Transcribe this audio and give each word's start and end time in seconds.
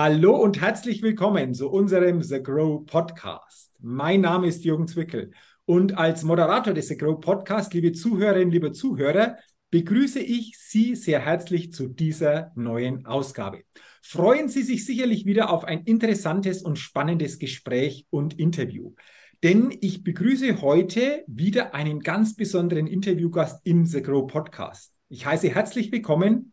Hallo 0.00 0.36
und 0.36 0.60
herzlich 0.60 1.02
willkommen 1.02 1.54
zu 1.54 1.68
unserem 1.68 2.22
The 2.22 2.40
Grow 2.40 2.86
Podcast. 2.86 3.72
Mein 3.80 4.20
Name 4.20 4.46
ist 4.46 4.64
Jürgen 4.64 4.86
Zwickel 4.86 5.32
und 5.64 5.98
als 5.98 6.22
Moderator 6.22 6.72
des 6.72 6.86
The 6.86 6.96
Grow 6.96 7.20
Podcast, 7.20 7.74
liebe 7.74 7.90
Zuhörerinnen, 7.90 8.52
liebe 8.52 8.70
Zuhörer, 8.70 9.38
begrüße 9.72 10.20
ich 10.20 10.56
Sie 10.56 10.94
sehr 10.94 11.18
herzlich 11.18 11.72
zu 11.72 11.88
dieser 11.88 12.52
neuen 12.54 13.06
Ausgabe. 13.06 13.64
Freuen 14.00 14.48
Sie 14.48 14.62
sich 14.62 14.86
sicherlich 14.86 15.26
wieder 15.26 15.50
auf 15.50 15.64
ein 15.64 15.82
interessantes 15.82 16.62
und 16.62 16.78
spannendes 16.78 17.40
Gespräch 17.40 18.06
und 18.08 18.38
Interview. 18.38 18.94
Denn 19.42 19.76
ich 19.80 20.04
begrüße 20.04 20.62
heute 20.62 21.24
wieder 21.26 21.74
einen 21.74 21.98
ganz 21.98 22.36
besonderen 22.36 22.86
Interviewgast 22.86 23.60
im 23.64 23.84
The 23.84 24.00
Grow 24.00 24.28
Podcast. 24.28 24.92
Ich 25.08 25.26
heiße 25.26 25.52
herzlich 25.52 25.90
willkommen 25.90 26.52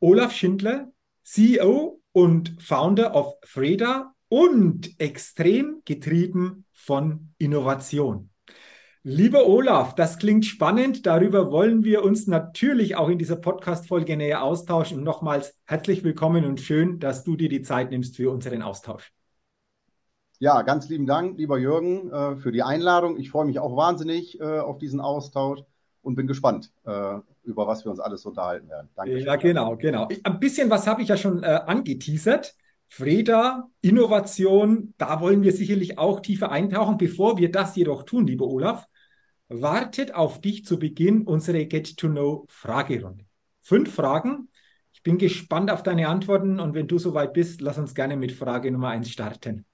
Olaf 0.00 0.32
Schindler, 0.32 0.90
CEO 1.24 2.00
und 2.16 2.56
Founder 2.62 3.14
of 3.14 3.34
Freda 3.44 4.14
und 4.30 4.98
extrem 4.98 5.82
getrieben 5.84 6.64
von 6.72 7.34
Innovation. 7.36 8.30
Lieber 9.02 9.46
Olaf, 9.46 9.94
das 9.94 10.16
klingt 10.16 10.46
spannend. 10.46 11.04
Darüber 11.04 11.52
wollen 11.52 11.84
wir 11.84 12.02
uns 12.02 12.26
natürlich 12.26 12.96
auch 12.96 13.10
in 13.10 13.18
dieser 13.18 13.36
Podcast-Folge 13.36 14.16
näher 14.16 14.42
austauschen. 14.42 14.96
Und 14.96 15.04
nochmals 15.04 15.58
herzlich 15.66 16.04
willkommen 16.04 16.46
und 16.46 16.58
schön, 16.58 17.00
dass 17.00 17.22
du 17.22 17.36
dir 17.36 17.50
die 17.50 17.60
Zeit 17.60 17.90
nimmst 17.90 18.16
für 18.16 18.30
unseren 18.30 18.62
Austausch. 18.62 19.12
Ja, 20.38 20.62
ganz 20.62 20.88
lieben 20.88 21.04
Dank, 21.04 21.36
lieber 21.36 21.58
Jürgen, 21.58 22.10
äh, 22.10 22.36
für 22.36 22.50
die 22.50 22.62
Einladung. 22.62 23.18
Ich 23.18 23.28
freue 23.28 23.44
mich 23.44 23.58
auch 23.58 23.76
wahnsinnig 23.76 24.40
äh, 24.40 24.60
auf 24.60 24.78
diesen 24.78 25.02
Austausch 25.02 25.60
und 26.06 26.14
bin 26.14 26.28
gespannt, 26.28 26.70
äh, 26.84 27.18
über 27.42 27.66
was 27.66 27.84
wir 27.84 27.90
uns 27.90 27.98
alles 27.98 28.24
unterhalten 28.24 28.68
werden. 28.68 28.88
Danke. 28.94 29.18
Ja, 29.18 29.34
genau, 29.34 29.76
genau. 29.76 30.08
Ein 30.22 30.38
bisschen 30.38 30.70
was 30.70 30.86
habe 30.86 31.02
ich 31.02 31.08
ja 31.08 31.16
schon 31.16 31.42
äh, 31.42 31.46
angeteasert. 31.66 32.54
Freda, 32.88 33.68
Innovation, 33.80 34.94
da 34.98 35.20
wollen 35.20 35.42
wir 35.42 35.52
sicherlich 35.52 35.98
auch 35.98 36.20
tiefer 36.20 36.52
eintauchen. 36.52 36.96
Bevor 36.96 37.38
wir 37.38 37.50
das 37.50 37.74
jedoch 37.74 38.04
tun, 38.04 38.28
lieber 38.28 38.46
Olaf, 38.46 38.86
wartet 39.48 40.14
auf 40.14 40.40
dich 40.40 40.64
zu 40.64 40.78
Beginn 40.78 41.22
unsere 41.22 41.66
Get-to-Know-Fragerunde. 41.66 43.24
Fünf 43.60 43.92
Fragen. 43.92 44.48
Ich 44.92 45.02
bin 45.02 45.18
gespannt 45.18 45.72
auf 45.72 45.82
deine 45.82 46.06
Antworten 46.06 46.60
und 46.60 46.74
wenn 46.74 46.86
du 46.86 47.00
soweit 47.00 47.32
bist, 47.32 47.60
lass 47.60 47.78
uns 47.78 47.96
gerne 47.96 48.16
mit 48.16 48.30
Frage 48.30 48.70
Nummer 48.70 48.90
eins 48.90 49.10
starten. 49.10 49.64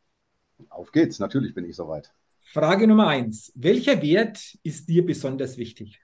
Auf 0.71 0.93
geht's, 0.93 1.19
natürlich 1.19 1.55
bin 1.55 1.67
ich 1.67 1.77
soweit. 1.77 2.11
Frage 2.41 2.87
Nummer 2.87 3.09
eins. 3.09 3.53
Welcher 3.55 4.01
Wert 4.01 4.59
ist 4.62 4.89
dir 4.89 5.05
besonders 5.05 5.59
wichtig? 5.59 6.02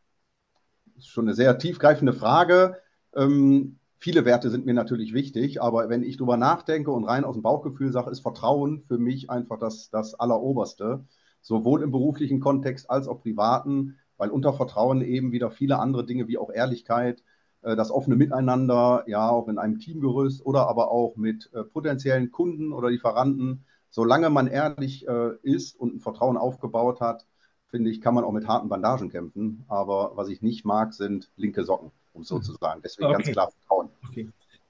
Ist 0.98 1.10
schon 1.10 1.26
eine 1.26 1.34
sehr 1.34 1.58
tiefgreifende 1.58 2.12
Frage. 2.12 2.76
Ähm, 3.14 3.78
viele 3.98 4.24
Werte 4.24 4.50
sind 4.50 4.66
mir 4.66 4.74
natürlich 4.74 5.14
wichtig, 5.14 5.62
aber 5.62 5.88
wenn 5.88 6.02
ich 6.02 6.16
darüber 6.16 6.36
nachdenke 6.36 6.90
und 6.90 7.04
rein 7.04 7.24
aus 7.24 7.36
dem 7.36 7.42
Bauchgefühl 7.42 7.92
sage, 7.92 8.10
ist 8.10 8.18
Vertrauen 8.18 8.82
für 8.82 8.98
mich 8.98 9.30
einfach 9.30 9.60
das, 9.60 9.90
das 9.90 10.14
Alleroberste, 10.14 11.04
sowohl 11.40 11.82
im 11.82 11.92
beruflichen 11.92 12.40
Kontext 12.40 12.90
als 12.90 13.06
auch 13.06 13.22
privaten, 13.22 13.96
weil 14.16 14.30
unter 14.30 14.52
Vertrauen 14.52 15.00
eben 15.00 15.30
wieder 15.30 15.52
viele 15.52 15.78
andere 15.78 16.04
Dinge 16.04 16.26
wie 16.26 16.36
auch 16.36 16.50
Ehrlichkeit, 16.50 17.22
äh, 17.62 17.76
das 17.76 17.92
offene 17.92 18.16
Miteinander, 18.16 19.04
ja, 19.06 19.28
auch 19.30 19.46
in 19.46 19.58
einem 19.58 19.78
Teamgerüst 19.78 20.44
oder 20.44 20.68
aber 20.68 20.90
auch 20.90 21.14
mit 21.14 21.48
äh, 21.54 21.62
potenziellen 21.62 22.32
Kunden 22.32 22.72
oder 22.72 22.90
Lieferanten, 22.90 23.64
solange 23.88 24.30
man 24.30 24.48
ehrlich 24.48 25.06
äh, 25.06 25.36
ist 25.42 25.78
und 25.78 25.94
ein 25.94 26.00
Vertrauen 26.00 26.36
aufgebaut 26.36 27.00
hat, 27.00 27.24
finde 27.70 27.90
ich, 27.90 28.00
kann 28.00 28.14
man 28.14 28.24
auch 28.24 28.32
mit 28.32 28.46
harten 28.46 28.68
Bandagen 28.68 29.10
kämpfen. 29.10 29.64
Aber 29.68 30.12
was 30.14 30.28
ich 30.28 30.42
nicht 30.42 30.64
mag, 30.64 30.94
sind 30.94 31.30
linke 31.36 31.64
Socken, 31.64 31.90
um 32.12 32.24
so 32.24 32.38
zu 32.38 32.52
sagen. 32.54 32.80
Deswegen 32.82 33.06
okay. 33.06 33.22
ganz 33.22 33.30
klar 33.30 33.50
Vertrauen. 33.50 33.88
Okay. 34.08 34.28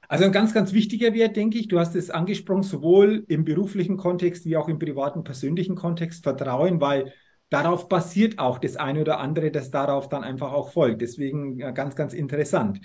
Also 0.08 0.24
ein 0.24 0.32
ganz, 0.32 0.54
ganz 0.54 0.72
wichtiger 0.72 1.12
Wert, 1.12 1.36
denke 1.36 1.58
ich. 1.58 1.68
Du 1.68 1.78
hast 1.78 1.94
es 1.94 2.10
angesprochen, 2.10 2.62
sowohl 2.62 3.24
im 3.28 3.44
beruflichen 3.44 3.98
Kontext 3.98 4.46
wie 4.46 4.56
auch 4.56 4.68
im 4.68 4.78
privaten, 4.78 5.22
persönlichen 5.22 5.74
Kontext, 5.74 6.22
Vertrauen, 6.22 6.80
weil 6.80 7.12
darauf 7.50 7.88
basiert 7.88 8.38
auch 8.38 8.58
das 8.58 8.76
eine 8.76 9.02
oder 9.02 9.20
andere, 9.20 9.50
das 9.50 9.70
darauf 9.70 10.08
dann 10.08 10.24
einfach 10.24 10.52
auch 10.52 10.70
folgt. 10.70 11.02
Deswegen 11.02 11.58
ganz, 11.74 11.94
ganz 11.94 12.14
interessant. 12.14 12.80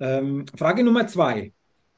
Ähm, 0.00 0.46
Frage 0.56 0.82
Nummer 0.82 1.06
zwei. 1.06 1.52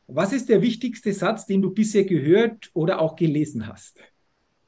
Was 0.06 0.32
ist 0.32 0.48
der 0.48 0.60
wichtigste 0.60 1.12
Satz, 1.12 1.46
den 1.46 1.62
du 1.62 1.70
bisher 1.72 2.04
gehört 2.04 2.70
oder 2.74 3.00
auch 3.00 3.16
gelesen 3.16 3.66
hast? 3.68 3.98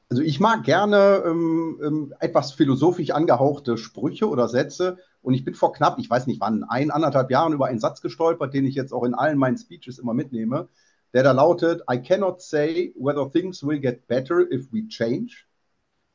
Also 0.09 0.23
ich 0.23 0.39
mag 0.39 0.63
gerne 0.63 1.23
ähm, 1.25 1.79
ähm, 1.83 2.13
etwas 2.19 2.53
philosophisch 2.53 3.11
angehauchte 3.11 3.77
Sprüche 3.77 4.29
oder 4.29 4.47
Sätze. 4.47 4.97
Und 5.21 5.33
ich 5.33 5.43
bin 5.43 5.53
vor 5.53 5.73
knapp, 5.73 5.99
ich 5.99 6.09
weiß 6.09 6.27
nicht 6.27 6.39
wann, 6.39 6.63
ein, 6.63 6.91
anderthalb 6.91 7.29
Jahren 7.29 7.51
über 7.51 7.65
einen 7.65 7.79
Satz 7.79 8.01
gestolpert, 8.01 8.53
den 8.53 8.65
ich 8.65 8.75
jetzt 8.75 8.93
auch 8.93 9.03
in 9.03 9.13
allen 9.13 9.37
meinen 9.37 9.57
Speeches 9.57 9.99
immer 9.99 10.13
mitnehme, 10.13 10.69
der 11.13 11.23
da 11.23 11.33
lautet, 11.33 11.83
I 11.91 11.97
cannot 12.01 12.41
say 12.41 12.93
whether 12.97 13.29
things 13.29 13.63
will 13.63 13.79
get 13.79 14.07
better 14.07 14.49
if 14.49 14.71
we 14.71 14.87
change. 14.87 15.45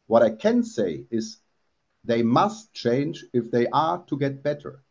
What 0.06 0.22
I 0.22 0.30
can 0.30 0.62
say 0.62 1.06
is, 1.10 1.42
they 2.06 2.22
must 2.22 2.72
change 2.72 3.28
if 3.34 3.50
they 3.50 3.68
are 3.70 4.04
to 4.06 4.16
get 4.16 4.42
better. 4.42 4.82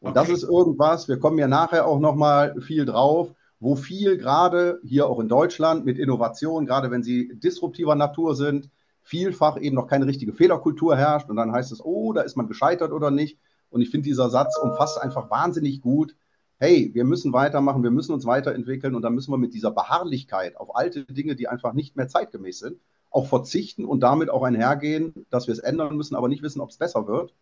Und 0.00 0.10
okay. 0.10 0.20
das 0.20 0.28
ist 0.28 0.42
irgendwas, 0.42 1.08
wir 1.08 1.18
kommen 1.18 1.38
ja 1.38 1.48
nachher 1.48 1.86
auch 1.86 2.00
nochmal 2.00 2.60
viel 2.60 2.84
drauf, 2.84 3.32
wo 3.64 3.76
viel 3.76 4.18
gerade 4.18 4.78
hier 4.84 5.08
auch 5.08 5.18
in 5.20 5.28
Deutschland 5.28 5.86
mit 5.86 5.98
Innovation, 5.98 6.66
gerade 6.66 6.90
wenn 6.90 7.02
sie 7.02 7.34
disruptiver 7.38 7.94
Natur 7.94 8.36
sind, 8.36 8.68
vielfach 9.00 9.58
eben 9.58 9.74
noch 9.74 9.86
keine 9.86 10.06
richtige 10.06 10.34
Fehlerkultur 10.34 10.98
herrscht 10.98 11.30
und 11.30 11.36
dann 11.36 11.50
heißt 11.50 11.72
es, 11.72 11.82
oh, 11.82 12.12
da 12.12 12.20
ist 12.20 12.36
man 12.36 12.46
gescheitert 12.46 12.92
oder 12.92 13.10
nicht. 13.10 13.38
Und 13.70 13.80
ich 13.80 13.88
finde, 13.88 14.04
dieser 14.04 14.28
Satz 14.28 14.58
umfasst 14.58 15.00
einfach 15.00 15.30
wahnsinnig 15.30 15.80
gut, 15.80 16.14
hey, 16.58 16.90
wir 16.92 17.04
müssen 17.04 17.32
weitermachen, 17.32 17.82
wir 17.82 17.90
müssen 17.90 18.12
uns 18.12 18.26
weiterentwickeln 18.26 18.94
und 18.94 19.00
dann 19.00 19.14
müssen 19.14 19.32
wir 19.32 19.38
mit 19.38 19.54
dieser 19.54 19.70
Beharrlichkeit 19.70 20.58
auf 20.58 20.76
alte 20.76 21.06
Dinge, 21.06 21.34
die 21.34 21.48
einfach 21.48 21.72
nicht 21.72 21.96
mehr 21.96 22.06
zeitgemäß 22.06 22.58
sind, 22.58 22.80
auch 23.10 23.28
verzichten 23.28 23.86
und 23.86 24.00
damit 24.00 24.28
auch 24.28 24.42
einhergehen, 24.42 25.24
dass 25.30 25.46
wir 25.46 25.52
es 25.52 25.58
ändern 25.58 25.96
müssen, 25.96 26.16
aber 26.16 26.28
nicht 26.28 26.42
wissen, 26.42 26.60
ob 26.60 26.68
es 26.68 26.76
besser 26.76 27.06
wird 27.06 27.32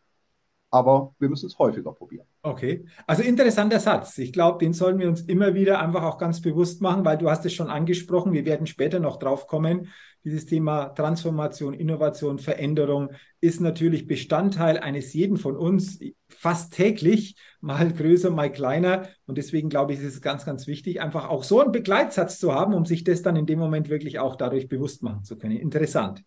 aber 0.73 1.15
wir 1.19 1.29
müssen 1.29 1.47
es 1.47 1.59
häufiger 1.59 1.93
probieren. 1.93 2.27
Okay, 2.43 2.87
also 3.07 3.23
interessanter 3.23 3.79
Satz. 3.79 4.17
Ich 4.17 4.33
glaube, 4.33 4.59
den 4.59 4.73
sollen 4.73 4.99
wir 4.99 5.07
uns 5.07 5.21
immer 5.21 5.55
wieder 5.55 5.81
einfach 5.81 6.03
auch 6.03 6.17
ganz 6.17 6.41
bewusst 6.41 6.81
machen, 6.81 7.05
weil 7.05 7.19
du 7.19 7.31
hast 7.31 7.45
es 7.45 7.53
schon 7.53 7.69
angesprochen. 7.69 8.33
Wir 8.33 8.47
werden 8.47 8.67
später 8.67 8.99
noch 8.99 9.19
drauf 9.19 9.47
kommen. 9.47 9.89
Dieses 10.25 10.47
Thema 10.47 10.87
Transformation, 10.87 11.75
Innovation, 11.75 12.39
Veränderung 12.39 13.11
ist 13.43 13.61
natürlich 13.61 14.07
Bestandteil 14.07 14.79
eines 14.79 15.13
jeden 15.13 15.37
von 15.37 15.59
uns 15.59 16.01
fast 16.31 16.73
täglich, 16.73 17.37
mal 17.61 17.93
größer, 17.93 18.31
mal 18.31 18.51
kleiner. 18.51 19.09
Und 19.27 19.37
deswegen 19.37 19.69
glaube 19.69 19.93
ich, 19.93 19.99
ist 19.99 20.07
es 20.07 20.23
ganz, 20.23 20.47
ganz 20.47 20.67
wichtig, 20.67 21.03
einfach 21.03 21.29
auch 21.29 21.45
so 21.45 21.61
einen 21.61 21.73
Begleitsatz 21.73 22.39
zu 22.39 22.55
haben, 22.55 22.73
um 22.73 22.87
sich 22.87 23.05
das 23.05 23.21
dann 23.21 23.37
in 23.37 23.45
dem 23.45 23.59
Moment 23.59 23.91
wirklich 23.91 24.21
auch 24.21 24.37
dadurch 24.37 24.69
bewusst 24.69 25.03
machen 25.03 25.23
zu 25.23 25.37
können. 25.37 25.59
Interessant. 25.59 26.25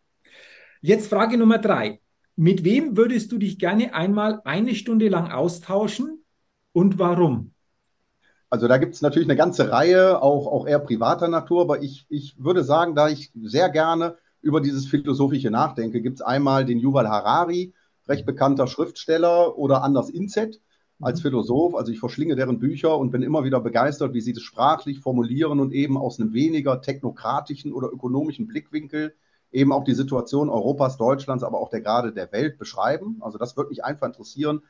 Jetzt 0.82 1.08
Frage 1.08 1.36
Nummer 1.36 1.58
drei. 1.58 2.00
Mit 2.36 2.64
wem 2.64 2.98
würdest 2.98 3.32
du 3.32 3.38
dich 3.38 3.60
gerne 3.60 3.94
einmal 3.94 4.42
eine 4.44 4.76
Stunde 4.76 5.08
lang 5.08 5.32
austauschen 5.32 6.24
und 6.74 7.00
warum? 7.00 7.52
Also 8.50 8.68
da 8.68 8.78
gibt 8.78 8.96
es 8.96 9.02
natürlich 9.02 9.28
eine 9.28 9.38
ganze 9.38 9.72
Reihe, 9.72 10.22
auch, 10.22 10.48
auch 10.48 10.68
eher 10.68 10.80
privater 10.80 11.28
Natur, 11.28 11.62
aber 11.62 11.82
ich, 11.82 12.06
ich 12.10 12.36
würde 12.38 12.64
sagen, 12.64 12.96
da 12.96 13.10
ich 13.10 13.32
sehr 13.42 13.70
gerne 13.70 14.18
über 14.42 14.62
dieses 14.62 14.86
Philosophische 14.86 15.50
nachdenke, 15.50 16.02
gibt 16.02 16.20
es 16.20 16.22
einmal 16.22 16.66
den 16.66 16.80
Yuval 16.80 17.10
Harari, 17.10 17.74
recht 18.08 18.26
bekannter 18.26 18.68
Schriftsteller, 18.68 19.58
oder 19.58 19.84
Anders 19.84 20.10
Inzet 20.10 20.62
als 21.02 21.20
mhm. 21.20 21.24
Philosoph. 21.24 21.76
Also 21.76 21.92
ich 21.92 22.00
verschlinge 22.00 22.36
deren 22.36 22.60
Bücher 22.60 22.98
und 22.98 23.12
bin 23.12 23.24
immer 23.24 23.44
wieder 23.44 23.60
begeistert, 23.60 24.14
wie 24.14 24.22
sie 24.22 24.34
das 24.34 24.44
sprachlich 24.44 25.00
formulieren 25.00 25.60
und 25.60 25.74
eben 25.74 25.98
aus 25.98 26.20
einem 26.20 26.34
weniger 26.34 26.82
technokratischen 26.82 27.74
oder 27.74 27.92
ökonomischen 27.92 28.48
Blickwinkel 28.48 29.16
eben 29.56 29.72
auch 29.72 29.86
die 29.86 29.94
Situation 29.94 30.50
Europas, 30.50 30.98
Deutschlands, 30.98 31.44
aber 31.44 31.60
auch 31.60 31.70
der 31.70 31.82
gerade 31.82 32.12
der 32.12 32.32
Welt 32.34 32.58
beschreiben. 32.58 33.18
Also 33.22 33.38
das 33.38 33.56
würde 33.56 33.70
mich 33.70 33.84
einfach 33.86 34.08
interessieren, 34.08 34.62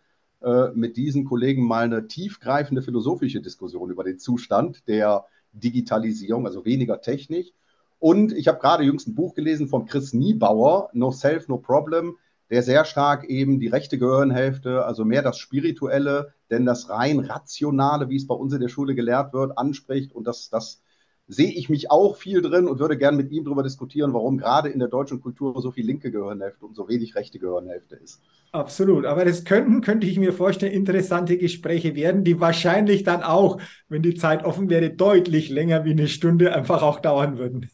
äh, 0.42 0.70
mit 0.76 0.96
diesen 0.96 1.26
Kollegen 1.26 1.66
mal 1.66 1.86
eine 1.86 2.08
tiefgreifende 2.08 2.84
philosophische 2.84 3.42
Diskussion 3.42 3.90
über 3.90 4.04
den 4.04 4.20
Zustand 4.20 4.88
der 4.88 5.26
Digitalisierung, 5.54 6.46
also 6.46 6.66
weniger 6.66 7.02
Technik. 7.02 7.54
Und 7.98 8.32
ich 8.32 8.48
habe 8.48 8.60
gerade 8.60 8.84
jüngst 8.84 9.08
ein 9.08 9.16
Buch 9.16 9.34
gelesen 9.34 9.68
von 9.68 9.88
Chris 9.88 10.14
Niebauer, 10.14 10.90
No 10.94 11.12
Self, 11.12 11.48
No 11.48 11.58
Problem, 11.58 12.18
der 12.52 12.62
sehr 12.62 12.86
stark 12.86 13.24
eben 13.24 13.60
die 13.60 13.70
rechte 13.70 13.98
Gehirnhälfte, 13.98 14.86
also 14.86 15.04
mehr 15.04 15.24
das 15.24 15.40
Spirituelle, 15.40 16.34
denn 16.52 16.64
das 16.64 16.90
rein 16.92 17.20
Rationale, 17.22 18.10
wie 18.10 18.18
es 18.18 18.28
bei 18.28 18.36
uns 18.36 18.54
in 18.54 18.62
der 18.62 18.70
Schule 18.70 18.94
gelehrt 18.94 19.34
wird, 19.34 19.58
anspricht 19.58 20.14
und 20.14 20.28
das, 20.28 20.50
das 20.52 20.84
sehe 21.28 21.52
ich 21.52 21.70
mich 21.70 21.90
auch 21.90 22.16
viel 22.18 22.42
drin 22.42 22.68
und 22.68 22.80
würde 22.80 22.98
gerne 22.98 23.18
mit 23.18 23.32
ihm 23.32 23.44
darüber 23.46 23.64
diskutieren, 23.64 24.14
warum 24.14 24.38
gerade 24.38 24.70
in 24.70 24.80
der 24.80 24.88
deutschen 24.88 25.22
Kultur 25.22 25.60
so 25.62 25.72
viel 25.72 25.86
linke 25.86 26.12
Gehirnhälfte 26.12 26.66
und 26.66 26.76
so 26.76 26.88
wenig 26.88 27.16
rechte 27.16 27.40
Gehirnhälfte 27.40 27.96
ist. 27.96 28.22
Absolut, 28.52 29.06
aber 29.06 29.26
das 29.26 29.44
könnten, 29.44 29.82
könnte 29.82 30.08
ich 30.08 30.18
mir 30.18 30.32
vorstellen, 30.32 30.72
interessante 30.72 31.38
Gespräche 31.38 31.96
werden, 31.96 32.24
die 32.24 32.40
wahrscheinlich 32.40 33.04
dann 33.04 33.22
auch, 33.22 33.60
wenn 33.90 34.02
die 34.02 34.16
Zeit 34.16 34.46
offen 34.46 34.70
wäre, 34.70 34.92
deutlich 34.92 35.50
länger 35.50 35.84
wie 35.84 35.92
eine 35.92 36.08
Stunde 36.08 36.56
einfach 36.56 36.82
auch 36.82 37.00
dauern 37.00 37.38
würden. 37.38 37.70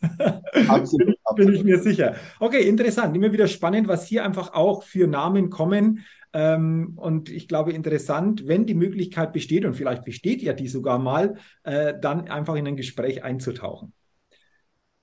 Absolut. 0.67 1.15
Bin 1.35 1.53
ich 1.53 1.63
mir 1.63 1.79
sicher. 1.79 2.15
Okay, 2.39 2.67
interessant. 2.67 3.15
Immer 3.15 3.31
wieder 3.31 3.47
spannend, 3.47 3.87
was 3.87 4.07
hier 4.07 4.25
einfach 4.25 4.53
auch 4.53 4.83
für 4.83 5.07
Namen 5.07 5.49
kommen, 5.49 6.03
ähm, 6.33 6.93
und 6.97 7.29
ich 7.29 7.47
glaube, 7.47 7.71
interessant, 7.73 8.47
wenn 8.47 8.65
die 8.65 8.73
Möglichkeit 8.73 9.33
besteht, 9.33 9.65
und 9.65 9.75
vielleicht 9.75 10.03
besteht 10.03 10.41
ja 10.41 10.53
die 10.53 10.67
sogar 10.67 10.99
mal, 10.99 11.35
äh, 11.63 11.93
dann 11.99 12.27
einfach 12.27 12.55
in 12.55 12.67
ein 12.67 12.75
Gespräch 12.75 13.23
einzutauchen. 13.23 13.93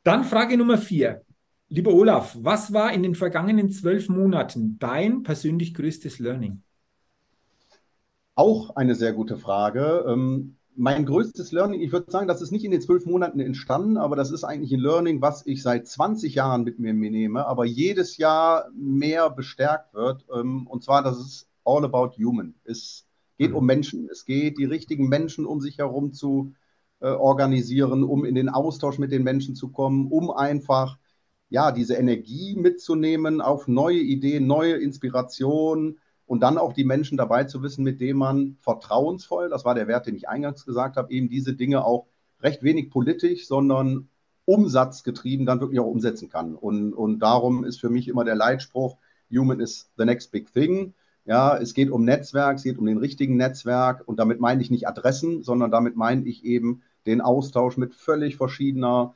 Dann 0.05 0.25
Frage 0.25 0.57
Nummer 0.57 0.79
vier. 0.79 1.23
Lieber 1.71 1.93
Olaf, 1.93 2.37
was 2.41 2.73
war 2.73 2.93
in 2.93 3.03
den 3.03 3.15
vergangenen 3.15 3.71
zwölf 3.71 4.09
Monaten 4.09 4.79
dein 4.79 5.23
persönlich 5.23 5.75
größtes 5.75 6.19
Learning? 6.19 6.63
Auch 8.35 8.77
eine 8.77 8.95
sehr 8.95 9.13
gute 9.13 9.37
Frage. 9.37 10.05
Ähm, 10.09 10.58
mein 10.79 11.05
größtes 11.07 11.51
Learning, 11.51 11.81
ich 11.81 11.91
würde 11.91 12.11
sagen, 12.11 12.29
das 12.29 12.41
ist 12.41 12.53
nicht 12.53 12.65
in 12.65 12.71
den 12.71 12.81
zwölf 12.81 13.05
Monaten 13.05 13.41
entstanden, 13.41 13.97
aber 13.97 14.15
das 14.15 14.31
ist 14.31 14.45
eigentlich 14.45 14.73
ein 14.73 14.79
Learning, 14.79 15.21
was 15.21 15.45
ich 15.45 15.61
seit 15.61 15.89
20 15.89 16.37
Jahren 16.37 16.63
mit 16.63 16.79
mir 16.79 16.95
nehme, 16.95 17.47
aber 17.47 17.65
jedes 17.65 18.17
Jahr 18.17 18.71
mehr 18.77 19.29
bestärkt 19.29 19.93
wird. 19.93 20.25
Ähm, 20.33 20.69
und 20.69 20.85
zwar, 20.85 21.03
das 21.03 21.19
ist 21.19 21.49
all 21.65 21.85
about 21.85 22.17
human. 22.17 22.55
Es 22.65 23.07
geht 23.39 23.53
um 23.53 23.67
Menschen. 23.67 24.09
Es 24.09 24.25
geht, 24.25 24.57
die 24.59 24.67
richtigen 24.67 25.09
Menschen 25.09 25.47
um 25.47 25.61
sich 25.61 25.79
herum 25.79 26.13
zu 26.13 26.53
äh, 27.01 27.09
organisieren, 27.09 28.05
um 28.05 28.25
in 28.25 28.37
den 28.37 28.49
Austausch 28.49 28.99
mit 28.99 29.11
den 29.11 29.25
Menschen 29.25 29.57
zu 29.57 29.71
kommen, 29.71 30.07
um 30.07 30.31
einfach 30.31 30.97
ja, 31.51 31.73
diese 31.73 31.95
Energie 31.95 32.55
mitzunehmen 32.55 33.41
auf 33.41 33.67
neue 33.67 33.99
Ideen, 33.99 34.47
neue 34.47 34.75
Inspirationen, 34.75 35.99
und 36.29 36.41
dann 36.41 36.59
auch 36.59 36.75
die 36.75 36.85
Menschen 36.85 37.17
dabei 37.17 37.45
zu 37.45 37.63
wissen, 37.63 37.83
mit 37.83 38.01
denen 38.01 38.19
man 38.19 38.57
vertrauensvoll, 38.61 39.49
das 39.49 39.65
war 39.65 39.75
der 39.75 39.89
Wert, 39.89 40.07
den 40.07 40.15
ich 40.15 40.29
eingangs 40.29 40.67
gesagt 40.67 40.97
habe, 40.97 41.11
eben 41.11 41.31
diese 41.31 41.55
Dinge 41.55 41.85
auch 41.85 42.07
recht 42.41 42.63
wenig 42.63 42.91
politisch, 42.91 43.49
sondern 43.49 44.09
umsatzgetrieben 44.45 45.47
dann 45.47 45.61
wirklich 45.61 45.81
auch 45.81 45.87
umsetzen 45.87 46.29
kann. 46.29 46.55
Und, 46.55 46.93
und 46.93 47.21
darum 47.21 47.65
ist 47.65 47.81
für 47.81 47.89
mich 47.89 48.09
immer 48.09 48.25
der 48.25 48.37
Leitspruch, 48.37 48.99
Human 49.31 49.61
is 49.61 49.91
the 49.97 50.05
next 50.05 50.31
big 50.31 50.53
thing. 50.53 50.93
Ja, 51.25 51.57
es 51.57 51.73
geht 51.73 51.91
um 51.91 52.05
Netzwerk, 52.05 52.57
es 52.57 52.63
geht 52.63 52.79
um 52.79 52.87
den 52.87 52.99
richtigen 52.99 53.37
Netzwerk 53.37 54.07
und 54.07 54.19
damit 54.19 54.39
meine 54.39 54.61
ich 54.61 54.71
nicht 54.71 54.87
Adressen, 54.87 55.43
sondern 55.43 55.71
damit 55.71 55.97
meine 55.97 56.27
ich 56.27 56.45
eben 56.45 56.83
den 57.07 57.23
Austausch 57.23 57.79
mit 57.79 57.95
völlig 57.95 58.37
verschiedener 58.37 59.15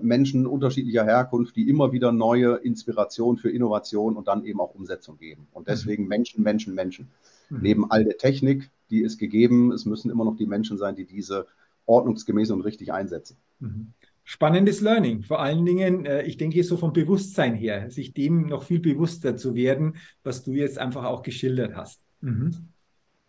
Menschen 0.00 0.46
unterschiedlicher 0.46 1.04
Herkunft, 1.04 1.54
die 1.56 1.68
immer 1.68 1.92
wieder 1.92 2.10
neue 2.10 2.54
Inspiration 2.56 3.36
für 3.36 3.50
Innovation 3.50 4.16
und 4.16 4.26
dann 4.26 4.44
eben 4.44 4.60
auch 4.60 4.74
Umsetzung 4.74 5.18
geben. 5.18 5.46
Und 5.52 5.66
mhm. 5.66 5.72
deswegen 5.72 6.04
mhm. 6.04 6.08
Menschen, 6.08 6.42
Menschen, 6.42 6.74
Menschen. 6.74 7.08
Mhm. 7.50 7.58
Neben 7.60 7.90
all 7.90 8.04
der 8.04 8.16
Technik, 8.16 8.70
die 8.90 9.02
ist 9.02 9.18
gegeben, 9.18 9.72
es 9.72 9.84
müssen 9.84 10.10
immer 10.10 10.24
noch 10.24 10.36
die 10.36 10.46
Menschen 10.46 10.78
sein, 10.78 10.96
die 10.96 11.04
diese 11.04 11.46
ordnungsgemäß 11.86 12.50
und 12.50 12.62
richtig 12.62 12.92
einsetzen. 12.92 13.36
Mhm. 13.60 13.92
Spannendes 14.24 14.82
Learning. 14.82 15.22
Vor 15.22 15.40
allen 15.40 15.64
Dingen, 15.64 16.04
äh, 16.04 16.22
ich 16.24 16.36
denke, 16.36 16.62
so 16.62 16.76
vom 16.76 16.92
Bewusstsein 16.92 17.54
her, 17.54 17.90
sich 17.90 18.12
dem 18.12 18.46
noch 18.46 18.62
viel 18.62 18.80
bewusster 18.80 19.36
zu 19.36 19.54
werden, 19.54 19.96
was 20.22 20.44
du 20.44 20.52
jetzt 20.52 20.78
einfach 20.78 21.04
auch 21.04 21.22
geschildert 21.22 21.74
hast. 21.74 22.00
Mhm. 22.20 22.54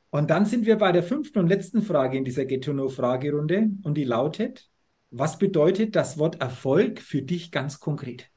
Und 0.10 0.30
dann 0.30 0.46
sind 0.46 0.66
wir 0.66 0.78
bei 0.78 0.92
der 0.92 1.04
fünften 1.04 1.40
und 1.40 1.48
letzten 1.48 1.84
Frage 1.84 2.18
in 2.18 2.26
dieser 2.26 2.46
Get-to-Know-Fragerunde 2.46 3.70
und 3.84 3.96
die 3.96 4.04
lautet, 4.04 4.70
was 5.12 5.40
bedeutet 5.40 5.96
das 5.96 6.18
Wort 6.18 6.42
Erfolg 6.42 7.00
für 7.00 7.22
dich 7.22 7.52
ganz 7.52 7.80
konkret? 7.80 8.30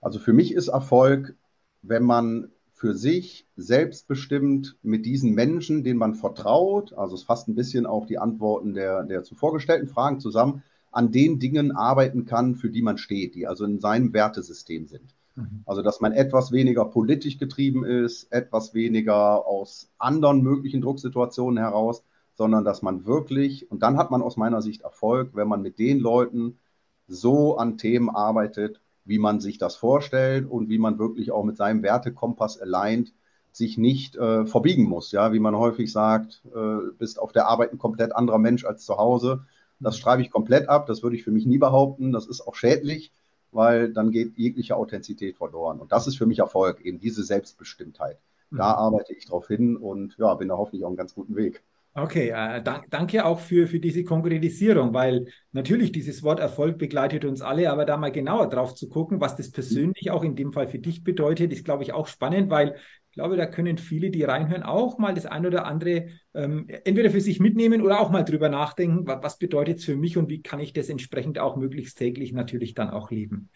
Also 0.00 0.18
für 0.18 0.32
mich 0.32 0.54
ist 0.54 0.68
Erfolg, 0.68 1.36
wenn 1.82 2.04
man 2.04 2.50
für 2.72 2.94
sich 2.94 3.46
selbstbestimmt 3.56 4.78
mit 4.82 5.04
diesen 5.04 5.34
Menschen, 5.34 5.84
denen 5.84 5.98
man 5.98 6.14
vertraut, 6.14 6.94
also 6.94 7.14
es 7.14 7.24
fasst 7.24 7.48
ein 7.48 7.54
bisschen 7.54 7.84
auch 7.84 8.06
die 8.06 8.18
Antworten 8.18 8.72
der, 8.72 9.02
der 9.02 9.22
zuvor 9.22 9.52
gestellten 9.52 9.88
Fragen 9.88 10.20
zusammen, 10.20 10.62
an 10.90 11.12
den 11.12 11.38
Dingen 11.38 11.72
arbeiten 11.72 12.24
kann, 12.24 12.56
für 12.56 12.70
die 12.70 12.82
man 12.82 12.96
steht, 12.96 13.34
die 13.34 13.46
also 13.46 13.64
in 13.64 13.80
seinem 13.80 14.12
Wertesystem 14.12 14.86
sind. 14.86 15.14
Mhm. 15.36 15.62
Also 15.66 15.82
dass 15.82 16.00
man 16.00 16.12
etwas 16.12 16.52
weniger 16.52 16.86
politisch 16.86 17.38
getrieben 17.38 17.84
ist, 17.84 18.32
etwas 18.32 18.72
weniger 18.74 19.46
aus 19.46 19.90
anderen 19.98 20.42
möglichen 20.42 20.80
Drucksituationen 20.80 21.58
heraus, 21.58 22.02
sondern 22.40 22.64
dass 22.64 22.80
man 22.80 23.04
wirklich, 23.04 23.70
und 23.70 23.82
dann 23.82 23.98
hat 23.98 24.10
man 24.10 24.22
aus 24.22 24.38
meiner 24.38 24.62
Sicht 24.62 24.80
Erfolg, 24.80 25.32
wenn 25.34 25.46
man 25.46 25.60
mit 25.60 25.78
den 25.78 26.00
Leuten 26.00 26.58
so 27.06 27.58
an 27.58 27.76
Themen 27.76 28.08
arbeitet, 28.08 28.80
wie 29.04 29.18
man 29.18 29.40
sich 29.40 29.58
das 29.58 29.76
vorstellt 29.76 30.50
und 30.50 30.70
wie 30.70 30.78
man 30.78 30.98
wirklich 30.98 31.32
auch 31.32 31.44
mit 31.44 31.58
seinem 31.58 31.82
Wertekompass 31.82 32.58
aligned 32.58 33.12
sich 33.52 33.76
nicht 33.76 34.16
äh, 34.16 34.46
verbiegen 34.46 34.84
muss. 34.84 35.12
Ja, 35.12 35.34
wie 35.34 35.38
man 35.38 35.54
häufig 35.54 35.92
sagt, 35.92 36.40
äh, 36.54 36.90
bist 36.96 37.18
auf 37.18 37.32
der 37.32 37.46
Arbeit 37.46 37.74
ein 37.74 37.78
komplett 37.78 38.16
anderer 38.16 38.38
Mensch 38.38 38.64
als 38.64 38.86
zu 38.86 38.96
Hause. 38.96 39.44
Das 39.78 39.98
schreibe 39.98 40.22
ich 40.22 40.30
komplett 40.30 40.66
ab. 40.66 40.86
Das 40.86 41.02
würde 41.02 41.16
ich 41.16 41.24
für 41.24 41.32
mich 41.32 41.44
nie 41.44 41.58
behaupten. 41.58 42.10
Das 42.10 42.26
ist 42.26 42.40
auch 42.40 42.54
schädlich, 42.54 43.12
weil 43.52 43.92
dann 43.92 44.12
geht 44.12 44.38
jegliche 44.38 44.76
Authentizität 44.76 45.36
verloren. 45.36 45.78
Und 45.78 45.92
das 45.92 46.06
ist 46.06 46.16
für 46.16 46.24
mich 46.24 46.38
Erfolg, 46.38 46.80
eben 46.80 47.00
diese 47.00 47.22
Selbstbestimmtheit. 47.22 48.16
Da 48.50 48.56
mhm. 48.72 48.78
arbeite 48.78 49.12
ich 49.12 49.26
drauf 49.26 49.46
hin 49.46 49.76
und 49.76 50.16
ja, 50.16 50.32
bin 50.36 50.48
da 50.48 50.56
hoffentlich 50.56 50.84
auf 50.84 50.88
einem 50.88 50.96
ganz 50.96 51.14
guten 51.14 51.36
Weg. 51.36 51.62
Okay, 51.92 52.28
äh, 52.30 52.62
dank, 52.62 52.84
danke 52.88 53.24
auch 53.24 53.40
für, 53.40 53.66
für 53.66 53.80
diese 53.80 54.04
Konkretisierung, 54.04 54.94
weil 54.94 55.26
natürlich 55.50 55.90
dieses 55.90 56.22
Wort 56.22 56.38
Erfolg 56.38 56.78
begleitet 56.78 57.24
uns 57.24 57.42
alle, 57.42 57.68
aber 57.68 57.84
da 57.84 57.96
mal 57.96 58.12
genauer 58.12 58.48
drauf 58.48 58.76
zu 58.76 58.88
gucken, 58.88 59.20
was 59.20 59.36
das 59.36 59.50
persönlich 59.50 60.08
auch 60.12 60.22
in 60.22 60.36
dem 60.36 60.52
Fall 60.52 60.68
für 60.68 60.78
dich 60.78 61.02
bedeutet, 61.02 61.52
ist, 61.52 61.64
glaube 61.64 61.82
ich, 61.82 61.92
auch 61.92 62.06
spannend, 62.06 62.48
weil 62.48 62.76
ich 63.10 63.14
glaube, 63.14 63.36
da 63.36 63.46
können 63.46 63.76
viele, 63.76 64.10
die 64.10 64.22
reinhören, 64.22 64.62
auch 64.62 64.98
mal 64.98 65.14
das 65.14 65.26
ein 65.26 65.44
oder 65.44 65.66
andere 65.66 66.06
ähm, 66.32 66.68
entweder 66.84 67.10
für 67.10 67.20
sich 67.20 67.40
mitnehmen 67.40 67.82
oder 67.82 67.98
auch 67.98 68.10
mal 68.10 68.22
drüber 68.22 68.48
nachdenken, 68.48 69.04
was, 69.08 69.18
was 69.22 69.38
bedeutet 69.38 69.78
es 69.78 69.84
für 69.84 69.96
mich 69.96 70.16
und 70.16 70.28
wie 70.30 70.42
kann 70.42 70.60
ich 70.60 70.72
das 70.72 70.90
entsprechend 70.90 71.40
auch 71.40 71.56
möglichst 71.56 71.98
täglich 71.98 72.32
natürlich 72.32 72.74
dann 72.74 72.90
auch 72.90 73.10
leben. 73.10 73.50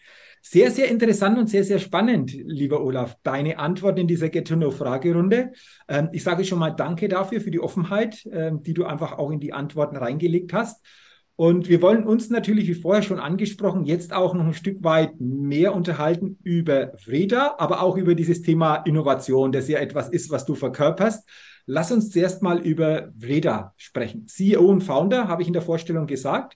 Sehr, 0.47 0.69
sehr 0.69 0.89
interessant 0.89 1.39
und 1.39 1.49
sehr, 1.49 1.63
sehr 1.63 1.79
spannend, 1.79 2.31
lieber 2.31 2.83
Olaf, 2.83 3.17
deine 3.23 3.57
Antwort 3.57 3.97
in 3.97 4.05
dieser 4.05 4.29
Get-to-Know-Fragerunde. 4.29 5.53
Ähm, 5.87 6.09
ich 6.11 6.23
sage 6.23 6.45
schon 6.45 6.59
mal 6.59 6.69
Danke 6.69 7.07
dafür, 7.07 7.41
für 7.41 7.49
die 7.49 7.59
Offenheit, 7.59 8.23
ähm, 8.31 8.61
die 8.61 8.75
du 8.75 8.85
einfach 8.85 9.17
auch 9.17 9.31
in 9.31 9.39
die 9.39 9.53
Antworten 9.53 9.95
reingelegt 9.97 10.53
hast. 10.53 10.85
Und 11.35 11.67
wir 11.67 11.81
wollen 11.81 12.05
uns 12.05 12.29
natürlich, 12.29 12.67
wie 12.67 12.75
vorher 12.75 13.01
schon 13.01 13.19
angesprochen, 13.19 13.85
jetzt 13.85 14.13
auch 14.13 14.35
noch 14.35 14.45
ein 14.45 14.53
Stück 14.53 14.83
weit 14.83 15.19
mehr 15.19 15.73
unterhalten 15.73 16.37
über 16.43 16.91
Vreda, 17.03 17.55
aber 17.57 17.81
auch 17.81 17.97
über 17.97 18.13
dieses 18.13 18.43
Thema 18.43 18.75
Innovation, 18.75 19.51
das 19.51 19.67
ja 19.67 19.79
etwas 19.79 20.09
ist, 20.09 20.29
was 20.29 20.45
du 20.45 20.53
verkörperst. 20.53 21.27
Lass 21.65 21.91
uns 21.91 22.11
zuerst 22.11 22.43
mal 22.43 22.59
über 22.59 23.09
Vreda 23.17 23.73
sprechen. 23.77 24.27
CEO 24.27 24.63
und 24.67 24.81
Founder, 24.81 25.27
habe 25.27 25.41
ich 25.41 25.47
in 25.47 25.53
der 25.53 25.63
Vorstellung 25.63 26.05
gesagt. 26.05 26.55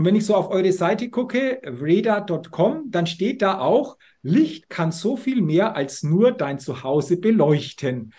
Und 0.00 0.06
wenn 0.06 0.16
ich 0.16 0.24
so 0.24 0.34
auf 0.34 0.48
eure 0.48 0.72
Seite 0.72 1.10
gucke, 1.10 1.60
vreda.com, 1.62 2.90
dann 2.90 3.06
steht 3.06 3.42
da 3.42 3.58
auch, 3.58 3.98
Licht 4.22 4.70
kann 4.70 4.92
so 4.92 5.18
viel 5.18 5.42
mehr 5.42 5.76
als 5.76 6.02
nur 6.02 6.32
dein 6.32 6.58
Zuhause 6.58 7.18
beleuchten. 7.18 8.14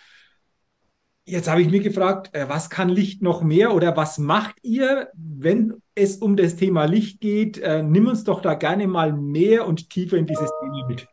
Jetzt 1.26 1.50
habe 1.50 1.64
ich 1.64 1.72
mich 1.72 1.82
gefragt, 1.82 2.36
äh, 2.36 2.48
was 2.48 2.70
kann 2.70 2.88
Licht 2.88 3.24
noch 3.24 3.42
mehr 3.42 3.74
oder 3.74 3.98
was 3.98 4.20
macht 4.20 4.58
ihr, 4.62 5.10
wenn 5.16 5.74
es 5.96 6.18
um 6.18 6.38
das 6.38 6.56
Thema 6.56 6.86
Licht 6.86 7.20
geht? 7.20 7.58
Äh, 7.58 7.82
nimm 7.82 8.06
uns 8.06 8.26
doch 8.26 8.44
da 8.44 8.54
gerne 8.54 8.86
mal 8.86 9.12
mehr 9.12 9.66
und 9.66 9.90
tiefer 9.90 10.18
in 10.18 10.28
dieses 10.28 10.52
Thema 10.62 10.88
mit. 10.88 11.08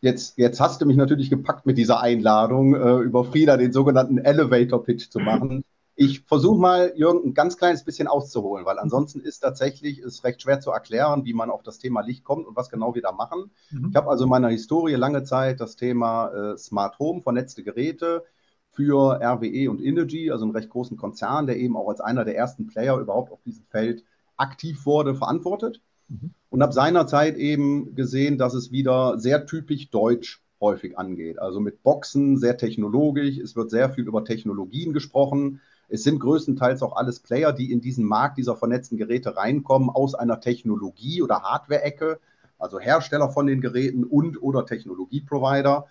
Jetzt, 0.00 0.38
jetzt 0.38 0.60
hast 0.60 0.80
du 0.80 0.86
mich 0.86 0.96
natürlich 0.96 1.28
gepackt 1.28 1.66
mit 1.66 1.76
dieser 1.76 2.00
Einladung, 2.00 2.76
äh, 2.76 2.98
über 3.00 3.24
Frieda 3.24 3.56
den 3.56 3.72
sogenannten 3.72 4.18
Elevator 4.18 4.84
Pitch 4.84 5.10
zu 5.10 5.18
machen. 5.18 5.64
Ich 6.00 6.20
versuche 6.20 6.60
mal, 6.60 6.92
Jürgen, 6.94 7.28
ein 7.28 7.34
ganz 7.34 7.56
kleines 7.56 7.82
bisschen 7.82 8.06
auszuholen, 8.06 8.64
weil 8.64 8.78
ansonsten 8.78 9.18
ist 9.18 9.40
tatsächlich 9.40 9.98
es 9.98 10.22
recht 10.22 10.40
schwer 10.40 10.60
zu 10.60 10.70
erklären, 10.70 11.24
wie 11.24 11.32
man 11.32 11.50
auf 11.50 11.64
das 11.64 11.80
Thema 11.80 12.02
Licht 12.02 12.22
kommt 12.22 12.46
und 12.46 12.54
was 12.54 12.70
genau 12.70 12.94
wir 12.94 13.02
da 13.02 13.10
machen. 13.10 13.50
Mhm. 13.72 13.88
Ich 13.90 13.96
habe 13.96 14.08
also 14.08 14.22
in 14.22 14.30
meiner 14.30 14.48
Historie 14.48 14.94
lange 14.94 15.24
Zeit 15.24 15.58
das 15.58 15.74
Thema 15.74 16.28
äh, 16.28 16.56
Smart 16.56 17.00
Home, 17.00 17.20
vernetzte 17.20 17.64
Geräte, 17.64 18.22
für 18.70 19.20
RWE 19.20 19.68
und 19.68 19.82
Energy, 19.82 20.30
also 20.30 20.44
einen 20.44 20.54
recht 20.54 20.68
großen 20.68 20.96
Konzern, 20.96 21.48
der 21.48 21.56
eben 21.56 21.76
auch 21.76 21.88
als 21.88 22.00
einer 22.00 22.24
der 22.24 22.36
ersten 22.36 22.68
Player 22.68 22.96
überhaupt 22.98 23.32
auf 23.32 23.42
diesem 23.42 23.64
Feld 23.64 24.04
aktiv 24.36 24.86
wurde, 24.86 25.16
verantwortet. 25.16 25.80
Mhm. 26.06 26.30
Und 26.48 26.62
habe 26.62 26.72
seinerzeit 26.72 27.36
eben 27.36 27.96
gesehen, 27.96 28.38
dass 28.38 28.54
es 28.54 28.70
wieder 28.70 29.18
sehr 29.18 29.46
typisch 29.46 29.90
deutsch 29.90 30.44
häufig 30.60 30.96
angeht. 30.96 31.40
Also 31.40 31.58
mit 31.58 31.82
Boxen, 31.82 32.36
sehr 32.36 32.56
technologisch. 32.56 33.38
Es 33.38 33.56
wird 33.56 33.70
sehr 33.70 33.90
viel 33.90 34.06
über 34.06 34.24
Technologien 34.24 34.92
gesprochen. 34.92 35.60
Es 35.88 36.02
sind 36.02 36.20
größtenteils 36.20 36.82
auch 36.82 36.96
alles 36.96 37.20
Player, 37.20 37.52
die 37.52 37.72
in 37.72 37.80
diesen 37.80 38.04
Markt 38.04 38.38
dieser 38.38 38.56
vernetzten 38.56 38.98
Geräte 38.98 39.36
reinkommen, 39.36 39.88
aus 39.88 40.14
einer 40.14 40.40
Technologie- 40.40 41.22
oder 41.22 41.42
Hardware-Ecke, 41.42 42.20
also 42.58 42.78
Hersteller 42.78 43.30
von 43.30 43.46
den 43.46 43.60
Geräten 43.60 44.04
und 44.04 44.42
oder 44.42 44.66
Technologieprovider. 44.66 45.86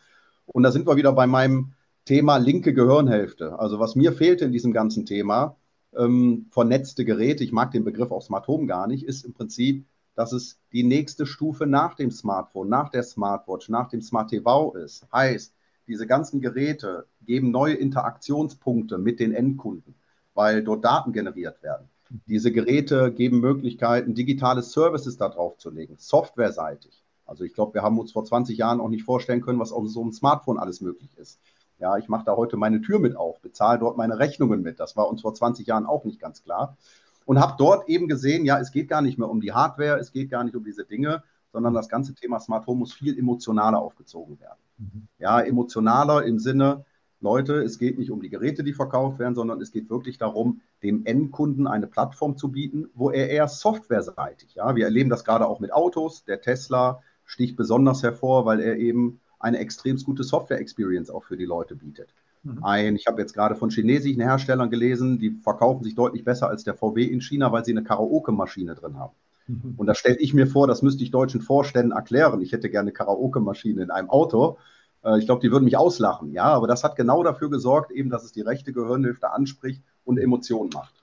Und 0.45 0.63
da 0.63 0.71
sind 0.71 0.87
wir 0.87 0.95
wieder 0.95 1.13
bei 1.13 1.25
meinem 1.25 1.73
Thema 2.05 2.37
linke 2.37 2.73
Gehirnhälfte. 2.73 3.57
Also 3.59 3.79
was 3.79 3.95
mir 3.95 4.13
fehlte 4.13 4.45
in 4.45 4.51
diesem 4.51 4.71
ganzen 4.71 5.05
Thema, 5.05 5.57
ähm, 5.95 6.47
vernetzte 6.51 7.03
Geräte, 7.03 7.43
ich 7.43 7.51
mag 7.51 7.71
den 7.71 7.83
Begriff 7.83 8.11
auch 8.11 8.21
Smart 8.21 8.47
Home 8.47 8.67
gar 8.67 8.87
nicht, 8.87 9.03
ist 9.03 9.25
im 9.25 9.33
Prinzip, 9.33 9.85
dass 10.15 10.31
es 10.31 10.59
die 10.71 10.83
nächste 10.83 11.25
Stufe 11.25 11.65
nach 11.65 11.95
dem 11.95 12.11
Smartphone, 12.11 12.69
nach 12.69 12.89
der 12.89 13.03
Smartwatch, 13.03 13.69
nach 13.69 13.89
dem 13.89 14.01
Smart 14.01 14.29
TV 14.29 14.73
ist. 14.75 15.05
Heißt, 15.11 15.53
diese 15.87 16.07
ganzen 16.07 16.41
Geräte 16.41 17.07
geben 17.21 17.51
neue 17.51 17.73
Interaktionspunkte 17.73 18.97
mit 18.97 19.19
den 19.19 19.33
Endkunden, 19.33 19.95
weil 20.33 20.63
dort 20.63 20.83
Daten 20.83 21.13
generiert 21.13 21.63
werden. 21.63 21.89
Diese 22.25 22.51
Geräte 22.51 23.11
geben 23.11 23.39
Möglichkeiten, 23.39 24.13
digitale 24.13 24.61
Services 24.61 25.17
da 25.17 25.29
drauf 25.29 25.57
zu 25.57 25.69
legen, 25.69 25.95
softwareseitig. 25.97 27.03
Also 27.25 27.43
ich 27.43 27.53
glaube, 27.53 27.73
wir 27.73 27.81
haben 27.81 27.99
uns 27.99 28.13
vor 28.13 28.23
20 28.23 28.57
Jahren 28.57 28.79
auch 28.79 28.89
nicht 28.89 29.03
vorstellen 29.03 29.41
können, 29.41 29.59
was 29.59 29.73
auf 29.73 29.87
so 29.89 30.01
einem 30.01 30.13
Smartphone 30.13 30.57
alles 30.57 30.79
möglich 30.79 31.17
ist. 31.17 31.39
Ja, 31.79 31.97
ich 31.97 32.07
mache 32.07 32.25
da 32.25 32.35
heute 32.35 32.57
meine 32.57 32.81
Tür 32.81 32.99
mit 32.99 33.15
auf, 33.15 33.39
bezahle 33.41 33.79
dort 33.79 33.97
meine 33.97 34.17
Rechnungen 34.17 34.61
mit. 34.61 34.79
Das 34.79 34.95
war 34.95 35.09
uns 35.09 35.21
vor 35.21 35.33
20 35.33 35.67
Jahren 35.67 35.85
auch 35.85 36.05
nicht 36.05 36.19
ganz 36.19 36.43
klar. 36.43 36.77
und 37.25 37.39
habe 37.41 37.55
dort 37.57 37.89
eben 37.89 38.07
gesehen, 38.07 38.45
ja, 38.45 38.57
es 38.57 38.71
geht 38.71 38.87
gar 38.87 39.01
nicht 39.01 39.19
mehr 39.19 39.29
um 39.29 39.41
die 39.41 39.51
Hardware, 39.51 39.99
es 39.99 40.13
geht 40.13 40.29
gar 40.31 40.45
nicht 40.45 40.55
um 40.55 40.63
diese 40.63 40.85
Dinge, 40.85 41.23
sondern 41.51 41.73
das 41.73 41.89
ganze 41.89 42.15
Thema 42.15 42.39
Smart 42.39 42.65
Home 42.67 42.79
muss 42.79 42.93
viel 42.93 43.19
emotionaler 43.19 43.79
aufgezogen 43.79 44.39
werden. 44.39 44.59
Mhm. 44.77 45.07
Ja, 45.19 45.41
emotionaler 45.41 46.25
im 46.25 46.39
Sinne, 46.39 46.85
Leute, 47.19 47.55
es 47.63 47.79
geht 47.79 47.97
nicht 47.97 48.11
um 48.11 48.21
die 48.21 48.29
Geräte, 48.29 48.63
die 48.63 48.73
verkauft 48.73 49.17
werden, 49.17 49.33
sondern 49.33 49.59
es 49.59 49.71
geht 49.71 49.89
wirklich 49.89 50.17
darum, 50.17 50.61
dem 50.83 51.05
Endkunden 51.05 51.65
eine 51.65 51.87
Plattform 51.87 52.37
zu 52.37 52.51
bieten, 52.51 52.89
wo 52.93 53.09
er 53.09 53.29
eher 53.29 53.47
softwareseitig, 53.47 54.55
ja, 54.55 54.75
wir 54.75 54.85
erleben 54.85 55.09
das 55.09 55.25
gerade 55.25 55.47
auch 55.47 55.59
mit 55.59 55.73
Autos, 55.73 56.25
der 56.25 56.41
Tesla 56.41 57.01
sticht 57.25 57.57
besonders 57.57 58.03
hervor, 58.03 58.45
weil 58.45 58.59
er 58.59 58.77
eben 58.77 59.19
eine 59.39 59.57
extrem 59.57 59.97
gute 59.97 60.23
Software-Experience 60.23 61.09
auch 61.09 61.23
für 61.23 61.37
die 61.37 61.45
Leute 61.45 61.75
bietet. 61.75 62.13
Mhm. 62.43 62.63
Ein, 62.63 62.95
ich 62.95 63.07
habe 63.07 63.21
jetzt 63.21 63.33
gerade 63.33 63.55
von 63.55 63.69
chinesischen 63.69 64.21
Herstellern 64.21 64.69
gelesen, 64.69 65.19
die 65.19 65.31
verkaufen 65.31 65.83
sich 65.83 65.95
deutlich 65.95 66.23
besser 66.23 66.49
als 66.49 66.63
der 66.63 66.75
VW 66.75 67.03
in 67.03 67.21
China, 67.21 67.51
weil 67.51 67.65
sie 67.65 67.71
eine 67.71 67.83
Karaoke-Maschine 67.83 68.75
drin 68.75 68.97
haben. 68.97 69.13
Mhm. 69.47 69.73
Und 69.77 69.87
da 69.87 69.95
stelle 69.95 70.17
ich 70.17 70.33
mir 70.33 70.47
vor, 70.47 70.67
das 70.67 70.81
müsste 70.81 71.03
ich 71.03 71.11
deutschen 71.11 71.41
Vorständen 71.41 71.91
erklären. 71.91 72.41
Ich 72.41 72.51
hätte 72.51 72.69
gerne 72.69 72.91
Karaoke-Maschine 72.91 73.81
in 73.81 73.91
einem 73.91 74.09
Auto. 74.09 74.57
Äh, 75.03 75.19
ich 75.19 75.25
glaube, 75.25 75.41
die 75.41 75.51
würden 75.51 75.65
mich 75.65 75.77
auslachen. 75.77 76.31
Ja, 76.31 76.45
aber 76.45 76.67
das 76.67 76.83
hat 76.83 76.95
genau 76.95 77.23
dafür 77.23 77.49
gesorgt, 77.49 77.91
eben, 77.91 78.09
dass 78.09 78.23
es 78.23 78.31
die 78.31 78.41
rechte 78.41 78.73
Gehirnhälfte 78.73 79.31
anspricht 79.31 79.81
und 80.05 80.17
Emotionen 80.17 80.69
macht. 80.73 80.93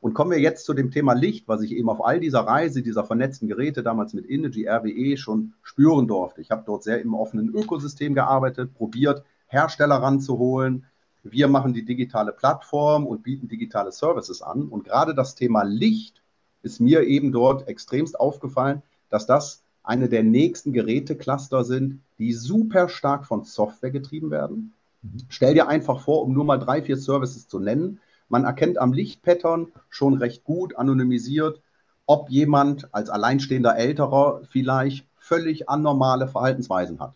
Und 0.00 0.14
kommen 0.14 0.30
wir 0.30 0.40
jetzt 0.40 0.64
zu 0.64 0.74
dem 0.74 0.92
Thema 0.92 1.12
Licht, 1.12 1.48
was 1.48 1.60
ich 1.62 1.72
eben 1.72 1.90
auf 1.90 2.04
all 2.04 2.20
dieser 2.20 2.40
Reise 2.40 2.82
dieser 2.82 3.04
vernetzten 3.04 3.48
Geräte 3.48 3.82
damals 3.82 4.14
mit 4.14 4.30
Energy 4.30 4.68
RWE 4.68 5.16
schon 5.16 5.54
spüren 5.62 6.06
durfte. 6.06 6.40
Ich 6.40 6.52
habe 6.52 6.62
dort 6.64 6.84
sehr 6.84 7.00
im 7.00 7.14
offenen 7.14 7.48
Ökosystem 7.48 8.14
gearbeitet, 8.14 8.74
probiert, 8.74 9.24
Hersteller 9.46 9.96
ranzuholen. 9.96 10.86
Wir 11.24 11.48
machen 11.48 11.72
die 11.72 11.84
digitale 11.84 12.32
Plattform 12.32 13.06
und 13.06 13.24
bieten 13.24 13.48
digitale 13.48 13.90
Services 13.90 14.40
an. 14.40 14.68
Und 14.68 14.84
gerade 14.84 15.16
das 15.16 15.34
Thema 15.34 15.64
Licht 15.64 16.22
ist 16.62 16.80
mir 16.80 17.02
eben 17.04 17.32
dort 17.32 17.68
extremst 17.68 18.18
aufgefallen, 18.18 18.82
dass 19.10 19.26
das 19.26 19.62
eine 19.82 20.08
der 20.08 20.22
nächsten 20.22 20.72
Gerätecluster 20.72 21.64
sind, 21.64 22.02
die 22.18 22.32
super 22.32 22.88
stark 22.88 23.26
von 23.26 23.44
Software 23.44 23.90
getrieben 23.90 24.30
werden. 24.30 24.74
Mhm. 25.02 25.18
Stell 25.28 25.54
dir 25.54 25.68
einfach 25.68 26.00
vor, 26.00 26.22
um 26.22 26.32
nur 26.32 26.44
mal 26.44 26.58
drei, 26.58 26.82
vier 26.82 26.96
Services 26.96 27.48
zu 27.48 27.58
nennen, 27.58 28.00
man 28.28 28.44
erkennt 28.44 28.78
am 28.78 28.92
Lichtpattern 28.92 29.72
schon 29.88 30.14
recht 30.14 30.44
gut 30.44 30.76
anonymisiert, 30.76 31.62
ob 32.04 32.28
jemand 32.28 32.92
als 32.94 33.08
alleinstehender 33.08 33.76
Älterer 33.76 34.42
vielleicht 34.50 35.06
völlig 35.16 35.68
anormale 35.68 36.28
Verhaltensweisen 36.28 37.00
hat. 37.00 37.14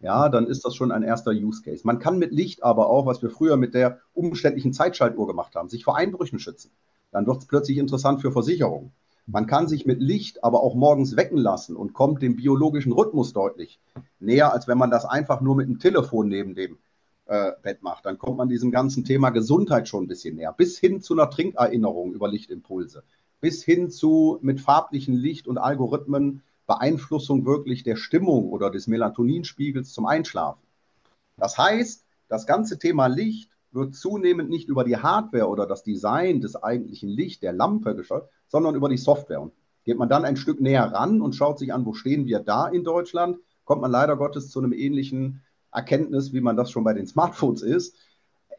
Ja, 0.00 0.28
dann 0.28 0.46
ist 0.46 0.64
das 0.64 0.74
schon 0.74 0.92
ein 0.92 1.02
erster 1.02 1.30
Use 1.30 1.62
Case. 1.62 1.82
Man 1.84 1.98
kann 1.98 2.18
mit 2.18 2.30
Licht 2.30 2.62
aber 2.62 2.88
auch, 2.88 3.06
was 3.06 3.22
wir 3.22 3.30
früher 3.30 3.56
mit 3.56 3.72
der 3.74 4.00
umständlichen 4.12 4.74
Zeitschaltuhr 4.74 5.26
gemacht 5.26 5.54
haben, 5.56 5.68
sich 5.68 5.84
vor 5.84 5.96
Einbrüchen 5.96 6.38
schützen. 6.38 6.70
Dann 7.14 7.28
wird 7.28 7.38
es 7.38 7.46
plötzlich 7.46 7.78
interessant 7.78 8.20
für 8.20 8.32
Versicherungen. 8.32 8.90
Man 9.26 9.46
kann 9.46 9.68
sich 9.68 9.86
mit 9.86 10.00
Licht 10.00 10.42
aber 10.42 10.64
auch 10.64 10.74
morgens 10.74 11.16
wecken 11.16 11.38
lassen 11.38 11.76
und 11.76 11.94
kommt 11.94 12.20
dem 12.22 12.34
biologischen 12.34 12.90
Rhythmus 12.90 13.32
deutlich 13.32 13.78
näher, 14.18 14.52
als 14.52 14.66
wenn 14.66 14.78
man 14.78 14.90
das 14.90 15.04
einfach 15.04 15.40
nur 15.40 15.54
mit 15.54 15.68
dem 15.68 15.78
Telefon 15.78 16.26
neben 16.28 16.56
dem 16.56 16.76
äh, 17.26 17.52
Bett 17.62 17.84
macht. 17.84 18.04
Dann 18.04 18.18
kommt 18.18 18.38
man 18.38 18.48
diesem 18.48 18.72
ganzen 18.72 19.04
Thema 19.04 19.30
Gesundheit 19.30 19.86
schon 19.86 20.04
ein 20.04 20.08
bisschen 20.08 20.34
näher, 20.34 20.52
bis 20.52 20.76
hin 20.76 21.00
zu 21.00 21.14
einer 21.14 21.30
Trinkerinnerung 21.30 22.12
über 22.14 22.26
Lichtimpulse, 22.28 23.04
bis 23.40 23.62
hin 23.62 23.90
zu 23.90 24.40
mit 24.42 24.60
farblichen 24.60 25.14
Licht 25.14 25.46
und 25.46 25.56
Algorithmen 25.56 26.42
Beeinflussung 26.66 27.46
wirklich 27.46 27.84
der 27.84 27.94
Stimmung 27.94 28.50
oder 28.50 28.70
des 28.70 28.88
Melatoninspiegels 28.88 29.92
zum 29.92 30.06
Einschlafen. 30.06 30.62
Das 31.36 31.58
heißt, 31.58 32.04
das 32.28 32.44
ganze 32.44 32.80
Thema 32.80 33.06
Licht 33.06 33.53
wird 33.74 33.94
zunehmend 33.94 34.50
nicht 34.50 34.68
über 34.68 34.84
die 34.84 34.96
Hardware 34.96 35.48
oder 35.48 35.66
das 35.66 35.82
Design 35.82 36.40
des 36.40 36.56
eigentlichen 36.56 37.08
Licht 37.08 37.42
der 37.42 37.52
Lampe 37.52 37.94
geschaut, 37.94 38.28
sondern 38.48 38.74
über 38.74 38.88
die 38.88 38.96
Software. 38.96 39.40
Und 39.40 39.52
geht 39.84 39.98
man 39.98 40.08
dann 40.08 40.24
ein 40.24 40.36
Stück 40.36 40.60
näher 40.60 40.92
ran 40.92 41.20
und 41.20 41.34
schaut 41.34 41.58
sich 41.58 41.72
an, 41.72 41.84
wo 41.84 41.92
stehen 41.92 42.26
wir 42.26 42.40
da 42.40 42.68
in 42.68 42.84
Deutschland, 42.84 43.38
kommt 43.64 43.82
man 43.82 43.90
leider 43.90 44.16
Gottes 44.16 44.50
zu 44.50 44.60
einem 44.60 44.72
ähnlichen 44.72 45.42
Erkenntnis, 45.72 46.32
wie 46.32 46.40
man 46.40 46.56
das 46.56 46.70
schon 46.70 46.84
bei 46.84 46.94
den 46.94 47.06
Smartphones 47.06 47.62
ist. 47.62 47.96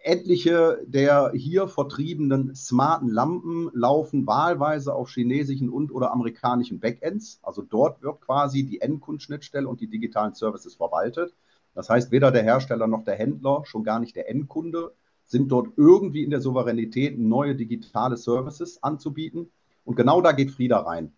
Etliche 0.03 0.83
der 0.85 1.31
hier 1.33 1.67
vertriebenen 1.67 2.53
smarten 2.53 3.09
Lampen 3.09 3.71
laufen 3.73 4.27
wahlweise 4.27 4.93
auf 4.93 5.09
chinesischen 5.09 5.69
und 5.69 5.91
oder 5.91 6.11
amerikanischen 6.11 6.79
Backends. 6.79 7.39
Also 7.41 7.63
dort 7.63 8.03
wird 8.03 8.21
quasi 8.21 8.63
die 8.63 8.81
Endkundenschnittstelle 8.81 9.67
und 9.67 9.81
die 9.81 9.87
digitalen 9.87 10.35
Services 10.35 10.75
verwaltet. 10.75 11.33
Das 11.73 11.89
heißt, 11.89 12.11
weder 12.11 12.31
der 12.31 12.43
Hersteller 12.43 12.85
noch 12.85 13.03
der 13.03 13.15
Händler, 13.15 13.63
schon 13.65 13.83
gar 13.83 13.99
nicht 13.99 14.15
der 14.15 14.29
Endkunde, 14.29 14.93
sind 15.25 15.51
dort 15.51 15.69
irgendwie 15.75 16.23
in 16.23 16.29
der 16.29 16.41
Souveränität, 16.41 17.17
neue 17.19 17.55
digitale 17.55 18.17
Services 18.17 18.81
anzubieten. 18.83 19.51
Und 19.83 19.95
genau 19.95 20.21
da 20.21 20.31
geht 20.31 20.51
Frieda 20.51 20.79
rein. 20.79 21.13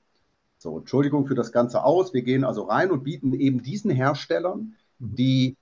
So, 0.57 0.79
Entschuldigung 0.79 1.27
für 1.27 1.35
das 1.35 1.51
Ganze 1.51 1.83
aus. 1.83 2.13
Wir 2.13 2.23
gehen 2.23 2.43
also 2.43 2.63
rein 2.63 2.91
und 2.91 3.03
bieten 3.03 3.33
eben 3.33 3.61
diesen 3.61 3.91
Herstellern, 3.91 4.75
mhm. 4.99 5.15
die 5.15 5.57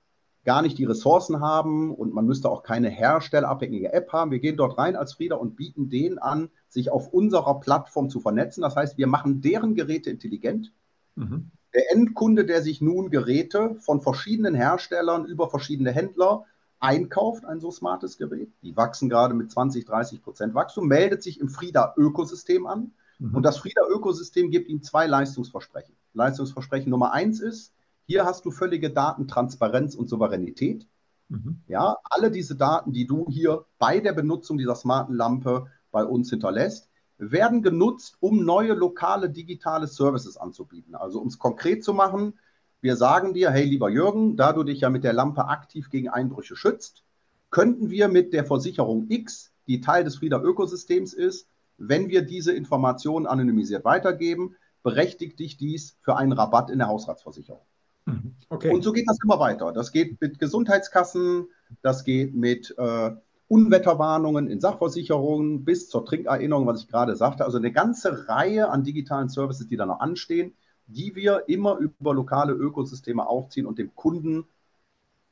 gar 0.46 0.62
nicht 0.62 0.78
die 0.78 0.86
Ressourcen 0.86 1.42
haben 1.42 1.94
und 1.94 2.14
man 2.14 2.26
müsste 2.26 2.50
auch 2.50 2.62
keine 2.62 2.90
herstellerabhängige 2.90 3.92
App 3.92 4.14
haben. 4.14 4.32
Wir 4.32 4.40
gehen 4.40 4.58
dort 4.58 4.78
rein 4.78 4.96
als 4.96 5.16
Frieda 5.16 5.36
und 5.36 5.56
bieten 5.56 5.90
denen 5.90 6.20
an, 6.20 6.50
sich 6.70 6.92
auf 6.92 7.12
unserer 7.12 7.60
Plattform 7.60 8.10
zu 8.10 8.20
vernetzen. 8.20 8.62
Das 8.62 8.76
heißt, 8.76 8.98
wir 8.98 9.08
machen 9.08 9.42
deren 9.42 9.74
Geräte 9.74 10.12
intelligent. 10.12 10.72
Mhm. 11.16 11.50
Der 11.74 11.92
Endkunde, 11.92 12.46
der 12.46 12.62
sich 12.62 12.80
nun 12.80 13.10
Geräte 13.10 13.76
von 13.80 14.02
verschiedenen 14.02 14.54
Herstellern 14.54 15.26
über 15.26 15.50
verschiedene 15.50 15.92
Händler 15.92 16.46
einkauft, 16.86 17.46
ein 17.46 17.60
so 17.60 17.72
smartes 17.72 18.18
Gerät, 18.18 18.52
die 18.62 18.76
wachsen 18.78 19.10
gerade 19.10 19.34
mit 19.34 19.52
20, 19.52 19.86
30 19.86 20.22
Prozent 20.22 20.54
Wachstum, 20.54 20.88
meldet 20.88 21.24
sich 21.24 21.40
im 21.40 21.50
Frieda-Ökosystem 21.50 22.68
an. 22.68 22.92
Mhm. 23.20 23.36
Und 23.36 23.44
das 23.44 23.58
Frieda-Ökosystem 23.58 24.52
gibt 24.52 24.70
ihm 24.70 24.84
zwei 24.84 25.08
Leistungsversprechen. 25.08 25.96
Leistungsversprechen 26.14 26.90
Nummer 26.90 27.12
eins 27.12 27.40
ist, 27.40 27.74
hier 28.06 28.26
hast 28.26 28.46
du 28.46 28.52
völlige 28.52 28.92
Datentransparenz 28.92 29.96
und 29.96 30.10
Souveränität. 30.10 30.88
Mhm. 31.30 31.62
Ja, 31.68 31.98
alle 32.04 32.30
diese 32.30 32.56
Daten, 32.56 32.94
die 32.94 33.08
du 33.08 33.28
hier 33.30 33.66
bei 33.80 34.00
der 34.00 34.14
Benutzung 34.14 34.58
dieser 34.58 34.76
smarten 34.76 35.16
Lampe 35.16 35.68
bei 35.92 36.06
uns 36.06 36.30
hinterlässt, 36.30 36.90
werden 37.18 37.64
genutzt, 37.64 38.18
um 38.20 38.44
neue 38.44 38.74
lokale 38.74 39.30
digitale 39.30 39.88
Services 39.88 40.38
anzubieten. 40.38 40.96
Also 40.96 41.20
um 41.20 41.28
es 41.28 41.40
konkret 41.40 41.84
zu 41.84 41.94
machen, 41.94 42.34
wir 42.82 42.96
sagen 42.96 43.34
dir, 43.34 43.52
hey 43.52 43.64
lieber 43.64 43.90
Jürgen, 43.90 44.38
da 44.38 44.54
du 44.54 44.64
dich 44.64 44.82
ja 44.82 44.90
mit 44.90 45.04
der 45.04 45.14
Lampe 45.14 45.48
aktiv 45.48 45.90
gegen 45.90 46.10
Einbrüche 46.10 46.56
schützt, 46.56 47.04
könnten 47.50 47.90
wir 47.90 48.08
mit 48.08 48.34
der 48.34 48.46
Versicherung 48.46 49.06
X, 49.10 49.52
die 49.68 49.82
Teil 49.82 50.04
des 50.04 50.18
Frieda 50.18 50.42
Ökosystems 50.42 51.14
ist, 51.14 51.48
wenn 51.78 52.10
wir 52.10 52.22
diese 52.22 52.54
Informationen 52.54 53.26
anonymisiert 53.26 53.86
weitergeben, 53.86 54.56
berechtigt 54.84 55.40
dich 55.40 55.58
dies 55.58 55.98
für 56.02 56.16
einen 56.16 56.32
Rabatt 56.32 56.70
in 56.70 56.78
der 56.78 56.88
Hausratsversicherung. 56.88 57.62
Mhm. 58.06 58.36
Okay. 58.50 58.72
Und 58.72 58.84
so 58.84 58.92
geht 58.92 59.10
das 59.10 59.18
immer 59.24 59.40
weiter. 59.40 59.72
Das 59.72 59.92
geht 59.92 60.22
mit 60.22 60.40
Gesundheitskassen, 60.40 61.48
das 61.82 62.04
geht 62.04 62.36
mit 62.36 62.76
äh, 62.78 63.12
Unwetterwarnungen 63.48 64.48
in 64.48 64.60
Sachversicherungen 64.60 65.66
bis 65.66 65.90
zur 65.90 66.06
Trinkerinnerung, 66.06 66.68
was 66.68 66.82
ich 66.82 66.88
gerade 66.88 67.16
sagte. 67.16 67.46
Also 67.46 67.58
eine 67.58 67.72
ganze 67.72 68.28
Reihe 68.28 68.70
an 68.70 68.84
digitalen 68.84 69.30
Services, 69.30 69.68
die 69.68 69.78
da 69.78 69.86
noch 69.86 70.00
anstehen, 70.00 70.54
die 70.88 71.16
wir 71.16 71.44
immer 71.48 71.78
über 71.78 72.14
lokale 72.14 72.54
Ökosysteme 72.54 73.28
aufziehen 73.28 73.66
und 73.66 73.80
dem 73.80 73.96
Kunden 73.96 74.46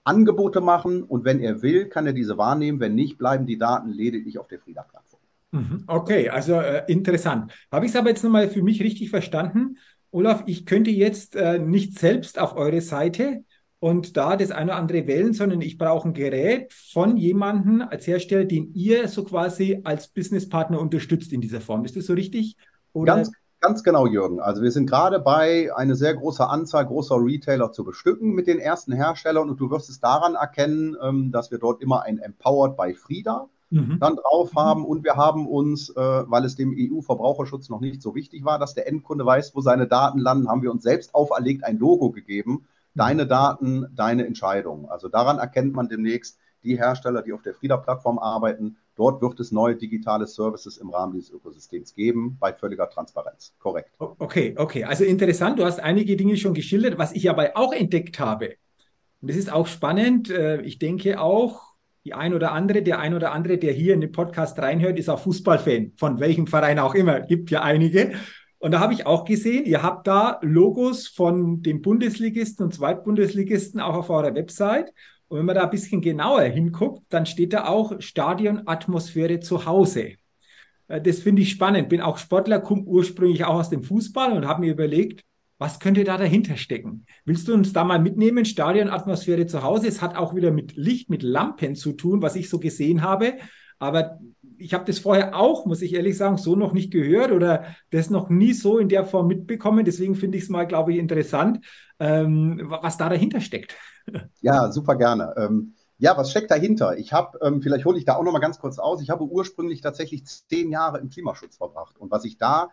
Angebote 0.04 0.62
machen. 0.62 1.04
Und 1.04 1.26
wenn 1.26 1.40
er 1.40 1.62
will, 1.62 1.88
kann 1.88 2.06
er 2.06 2.14
diese 2.14 2.38
wahrnehmen. 2.38 2.80
Wenn 2.80 2.96
nicht, 2.96 3.18
bleiben 3.18 3.46
die 3.46 3.58
Daten 3.58 3.90
lediglich 3.90 4.38
auf 4.40 4.48
der 4.48 4.60
Frieda-Plattform. 4.60 5.22
Mhm. 5.52 5.84
Okay, 5.88 6.30
also 6.30 6.56
äh, 6.56 6.84
interessant. 6.88 7.54
Habe 7.72 7.86
ich 7.86 7.92
es 7.92 7.96
aber 7.96 8.10
jetzt 8.10 8.24
nochmal 8.24 8.50
für 8.50 8.64
mich 8.64 8.82
richtig 8.82 9.10
verstanden? 9.10 9.78
Olaf, 10.12 10.44
ich 10.46 10.66
könnte 10.66 10.92
jetzt 10.92 11.36
äh, 11.36 11.60
nicht 11.60 11.98
selbst 11.98 12.40
auf 12.40 12.56
eure 12.56 12.82
Seite 12.82 13.44
und 13.80 14.16
da 14.16 14.38
das 14.38 14.52
eine 14.52 14.72
oder 14.72 14.76
andere 14.78 15.08
wählen, 15.08 15.34
sondern 15.34 15.62
ich 15.62 15.78
brauche 15.78 16.08
ein 16.08 16.14
Gerät 16.14 16.72
von 16.72 17.18
jemandem 17.18 17.82
als 17.82 18.08
Hersteller, 18.08 18.46
den 18.46 18.74
ihr 18.74 19.08
so 19.08 19.24
quasi 19.24 19.82
als 19.84 20.08
Businesspartner 20.08 20.80
unterstützt 20.80 21.34
in 21.34 21.42
dieser 21.42 21.62
Form. 21.62 21.84
Ist 21.84 21.96
das 21.96 22.06
so 22.06 22.14
richtig? 22.14 22.56
Oder? 22.94 23.16
Ganz, 23.16 23.32
ganz 23.64 23.82
genau, 23.82 24.06
Jürgen. 24.06 24.42
Also 24.42 24.62
wir 24.62 24.72
sind 24.72 24.90
gerade 24.90 25.20
bei, 25.20 25.74
eine 25.74 25.96
sehr 25.96 26.14
große 26.14 26.46
Anzahl 26.48 26.86
großer 26.86 27.16
Retailer 27.18 27.72
zu 27.72 27.86
bestücken 27.86 28.34
mit 28.34 28.46
den 28.46 28.60
ersten 28.60 28.92
Herstellern 28.92 29.50
und 29.50 29.60
du 29.60 29.72
wirst 29.72 29.90
es 29.90 30.02
daran 30.02 30.36
erkennen, 30.36 30.98
ähm, 31.02 31.32
dass 31.32 31.50
wir 31.50 31.60
dort 31.60 31.82
immer 31.82 32.04
ein 32.04 32.20
Empowered 32.20 32.76
by 32.76 32.94
Frieda 32.94 33.48
mhm. 33.70 34.00
dann 34.02 34.18
drauf 34.18 34.52
haben. 34.56 34.86
Und 34.86 35.06
wir 35.06 35.16
haben 35.16 35.48
uns, 35.48 35.90
äh, 35.90 35.96
weil 35.96 36.44
es 36.44 36.56
dem 36.56 36.76
EU-Verbraucherschutz 36.78 37.70
noch 37.70 37.80
nicht 37.80 38.02
so 38.02 38.16
wichtig 38.16 38.44
war, 38.44 38.60
dass 38.60 38.74
der 38.74 38.88
Endkunde 38.88 39.26
weiß, 39.26 39.56
wo 39.56 39.62
seine 39.62 39.88
Daten 39.88 40.20
landen, 40.20 40.50
haben 40.50 40.62
wir 40.62 40.72
uns 40.72 40.84
selbst 40.84 41.16
auferlegt 41.16 41.64
ein 41.64 41.80
Logo 41.80 42.12
gegeben. 42.12 42.66
Deine 42.96 43.26
Daten, 43.26 43.88
deine 43.96 44.28
Entscheidung. 44.28 44.90
Also 44.90 45.08
daran 45.08 45.40
erkennt 45.40 45.74
man 45.74 45.88
demnächst 45.88 46.38
die 46.64 46.78
Hersteller, 46.78 47.22
die 47.22 47.34
auf 47.34 47.42
der 47.42 47.54
Frieda-Plattform 47.54 48.20
arbeiten. 48.20 48.78
Dort 48.96 49.22
wird 49.22 49.40
es 49.40 49.52
neue 49.52 49.76
digitale 49.76 50.28
Services 50.28 50.78
im 50.78 50.90
Rahmen 50.90 51.14
dieses 51.14 51.32
Ökosystems 51.32 51.94
geben, 51.94 52.38
bei 52.40 52.54
völliger 52.54 52.90
Transparenz. 52.90 53.54
Korrekt. 53.60 53.92
Okay, 53.98 54.54
okay. 54.58 54.84
Also 54.84 55.04
interessant. 55.04 55.60
Du 55.60 55.66
hast 55.66 55.80
einige 55.80 56.16
Dinge 56.16 56.38
schon 56.38 56.54
geschildert. 56.54 56.98
Was 56.98 57.14
ich 57.14 57.30
aber 57.30 57.52
auch 57.56 57.74
entdeckt 57.74 58.20
habe, 58.20 58.56
und 59.22 59.30
das 59.30 59.38
ist 59.38 59.52
auch 59.52 59.68
spannend, 59.68 60.30
äh, 60.30 60.62
ich 60.62 60.80
denke 60.80 61.20
auch, 61.22 61.74
die 62.06 62.14
ein 62.14 62.34
oder 62.34 62.52
andere, 62.52 62.82
der 62.82 63.00
ein 63.00 63.14
oder 63.14 63.32
andere, 63.32 63.58
der 63.58 63.72
hier 63.72 63.94
in 63.94 64.02
den 64.02 64.12
Podcast 64.12 64.60
reinhört, 64.60 65.00
ist 65.00 65.10
auch 65.10 65.22
Fußballfan, 65.22 65.94
von 65.96 66.20
welchem 66.20 66.48
Verein 66.48 66.78
auch 66.78 66.94
immer. 66.94 67.22
Gibt 67.22 67.50
ja 67.50 67.62
einige. 67.62 68.14
Und 68.60 68.72
da 68.72 68.80
habe 68.80 68.94
ich 68.94 69.06
auch 69.06 69.26
gesehen, 69.26 69.66
ihr 69.66 69.82
habt 69.82 70.08
da 70.08 70.40
Logos 70.42 71.08
von 71.08 71.62
den 71.62 71.82
Bundesligisten 71.82 72.66
und 72.66 72.74
Zweitbundesligisten 72.74 73.80
auch 73.80 73.96
auf 73.96 74.10
eurer 74.10 74.36
Website. 74.36 74.94
Und 75.34 75.40
wenn 75.40 75.46
man 75.48 75.56
da 75.56 75.64
ein 75.64 75.72
bisschen 75.72 76.00
genauer 76.00 76.44
hinguckt, 76.44 77.02
dann 77.10 77.26
steht 77.26 77.54
da 77.54 77.66
auch 77.66 78.00
Stadionatmosphäre 78.00 79.40
zu 79.40 79.66
Hause. 79.66 80.12
Äh, 80.88 81.02
das 81.02 81.22
finde 81.22 81.42
ich 81.42 81.50
spannend. 81.50 81.90
Bin 81.90 82.02
auch 82.02 82.20
Sportler, 82.20 82.60
komme 82.60 82.84
ursprünglich 82.84 83.44
auch 83.44 83.56
aus 83.56 83.72
dem 83.72 83.82
Fußball 83.82 84.34
und 84.34 84.46
habe 84.48 84.62
mir 84.62 84.72
überlegt, 84.72 85.24
was 85.58 85.80
könnte 85.80 86.04
da 86.04 86.20
dahinter 86.20 86.56
stecken? 86.56 87.08
Willst 87.26 87.48
du 87.48 87.56
uns 87.56 87.74
da 87.74 87.84
mal 87.84 87.98
mitnehmen? 87.98 88.46
Stadionatmosphäre 88.46 89.48
zu 89.48 89.64
Hause. 89.64 89.88
Es 89.88 90.04
hat 90.04 90.16
auch 90.16 90.36
wieder 90.36 90.52
mit 90.52 90.76
Licht, 90.76 91.10
mit 91.10 91.24
Lampen 91.24 91.74
zu 91.74 91.94
tun, 91.94 92.22
was 92.22 92.36
ich 92.36 92.48
so 92.48 92.60
gesehen 92.60 93.02
habe. 93.02 93.38
Aber 93.80 94.20
ich 94.60 94.76
habe 94.76 94.86
das 94.86 95.00
vorher 95.00 95.36
auch, 95.36 95.66
muss 95.66 95.82
ich 95.82 95.96
ehrlich 95.96 96.16
sagen, 96.16 96.38
so 96.38 96.56
noch 96.56 96.74
nicht 96.74 96.92
gehört 96.92 97.32
oder 97.32 97.76
das 97.90 98.12
noch 98.12 98.30
nie 98.30 98.54
so 98.54 98.78
in 98.78 98.88
der 98.88 99.04
Form 99.04 99.26
mitbekommen. 99.26 99.84
Deswegen 99.84 100.14
finde 100.14 100.38
ich 100.38 100.44
es 100.44 100.50
mal, 100.50 100.66
glaube 100.66 100.94
ich, 100.94 101.00
interessant, 101.00 101.66
ähm, 102.00 102.62
was 102.66 102.98
da 102.98 103.10
dahinter 103.10 103.42
steckt. 103.42 103.76
Ja, 104.42 104.72
super 104.72 104.96
gerne. 104.96 105.34
Ähm, 105.38 105.74
ja, 105.98 106.18
was 106.18 106.32
steckt 106.32 106.52
dahinter? 106.52 106.98
Ich 106.98 107.14
habe, 107.14 107.40
ähm, 107.42 107.62
vielleicht 107.62 107.86
hole 107.86 107.98
ich 107.98 108.06
da 108.06 108.16
auch 108.16 108.24
noch 108.24 108.34
mal 108.34 108.40
ganz 108.40 108.60
kurz 108.60 108.78
aus, 108.80 109.02
ich 109.02 109.10
habe 109.10 109.24
ursprünglich 109.24 109.82
tatsächlich 109.82 110.26
zehn 110.26 110.70
Jahre 110.70 111.00
im 111.00 111.10
Klimaschutz 111.10 111.58
verbracht. 111.58 111.98
Und 111.98 112.12
was 112.12 112.26
ich 112.26 112.38
da 112.38 112.72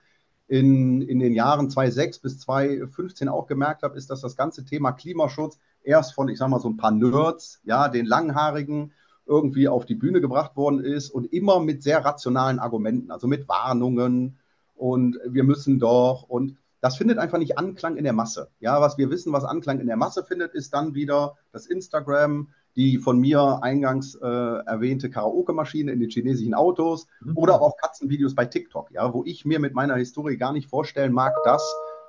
in, 0.48 1.00
in 1.02 1.20
den 1.20 1.32
Jahren 1.32 1.70
2006 1.70 2.18
bis 2.18 2.40
2015 2.40 3.28
auch 3.28 3.46
gemerkt 3.46 3.82
habe, 3.82 3.96
ist, 3.96 4.10
dass 4.10 4.20
das 4.20 4.36
ganze 4.36 4.64
Thema 4.64 4.92
Klimaschutz 4.92 5.58
erst 5.82 6.14
von, 6.14 6.28
ich 6.28 6.38
sage 6.38 6.50
mal, 6.50 6.60
so 6.60 6.68
ein 6.68 6.76
paar 6.76 6.90
Nerds, 6.90 7.60
ja, 7.64 7.88
den 7.88 8.06
Langhaarigen, 8.06 8.92
irgendwie 9.26 9.68
auf 9.68 9.86
die 9.86 9.94
Bühne 9.94 10.20
gebracht 10.20 10.56
worden 10.56 10.80
ist 10.80 11.10
und 11.10 11.32
immer 11.32 11.60
mit 11.60 11.84
sehr 11.84 12.04
rationalen 12.04 12.58
Argumenten, 12.58 13.12
also 13.12 13.28
mit 13.28 13.48
Warnungen 13.48 14.38
und 14.74 15.18
wir 15.24 15.44
müssen 15.44 15.78
doch 15.78 16.24
und 16.24 16.56
das 16.80 16.96
findet 16.96 17.18
einfach 17.18 17.38
nicht 17.38 17.58
Anklang 17.58 17.96
in 17.96 18.04
der 18.04 18.12
Masse. 18.12 18.50
Ja, 18.60 18.80
was 18.80 18.96
wir 18.98 19.10
wissen, 19.10 19.32
was 19.32 19.44
Anklang 19.44 19.80
in 19.80 19.86
der 19.86 19.96
Masse 19.96 20.24
findet, 20.24 20.54
ist 20.54 20.72
dann 20.72 20.94
wieder 20.94 21.36
das 21.52 21.66
Instagram, 21.66 22.48
die 22.76 22.98
von 22.98 23.18
mir 23.18 23.60
eingangs 23.62 24.14
äh, 24.14 24.26
erwähnte 24.26 25.10
Karaoke-Maschine 25.10 25.92
in 25.92 26.00
den 26.00 26.10
chinesischen 26.10 26.54
Autos 26.54 27.06
mhm. 27.20 27.36
oder 27.36 27.60
auch 27.60 27.76
Katzenvideos 27.76 28.34
bei 28.34 28.46
TikTok, 28.46 28.90
ja, 28.92 29.12
wo 29.12 29.24
ich 29.24 29.44
mir 29.44 29.58
mit 29.58 29.74
meiner 29.74 29.96
Historie 29.96 30.36
gar 30.36 30.52
nicht 30.52 30.68
vorstellen 30.68 31.12
mag, 31.12 31.34
das 31.44 31.62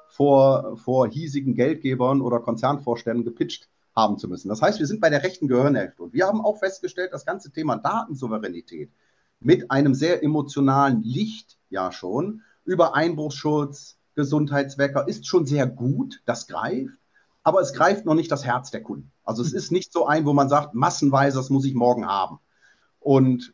vor, 0.07 0.77
vor 0.77 1.07
hiesigen 1.07 1.55
Geldgebern 1.55 2.21
oder 2.21 2.39
Konzernvorständen 2.39 3.25
gepitcht 3.25 3.69
haben 3.95 4.17
zu 4.17 4.27
müssen. 4.27 4.49
Das 4.49 4.61
heißt, 4.61 4.79
wir 4.79 4.87
sind 4.87 5.01
bei 5.01 5.09
der 5.09 5.23
rechten 5.23 5.47
Gehirnhälfte 5.47 6.03
und 6.03 6.13
wir 6.13 6.27
haben 6.27 6.41
auch 6.41 6.59
festgestellt, 6.59 7.11
das 7.11 7.25
ganze 7.25 7.51
Thema 7.51 7.77
Datensouveränität 7.77 8.91
mit 9.39 9.71
einem 9.71 9.93
sehr 9.93 10.23
emotionalen 10.23 11.01
Licht 11.01 11.57
ja 11.69 11.91
schon 11.91 12.41
über 12.63 12.95
Einbruchsschutz, 12.95 13.97
Gesundheitswecker 14.15 15.07
ist 15.07 15.27
schon 15.27 15.45
sehr 15.45 15.67
gut, 15.67 16.21
das 16.25 16.47
greift 16.47 17.01
aber 17.43 17.61
es 17.61 17.73
greift 17.73 18.05
noch 18.05 18.13
nicht 18.13 18.31
das 18.31 18.45
Herz 18.45 18.71
der 18.71 18.83
Kunden. 18.83 19.11
Also 19.23 19.41
es 19.41 19.51
hm. 19.51 19.57
ist 19.57 19.71
nicht 19.71 19.91
so 19.91 20.05
ein, 20.05 20.25
wo 20.25 20.33
man 20.33 20.49
sagt, 20.49 20.73
massenweise, 20.73 21.37
das 21.37 21.49
muss 21.49 21.65
ich 21.65 21.73
morgen 21.73 22.05
haben. 22.05 22.39
Und 22.99 23.53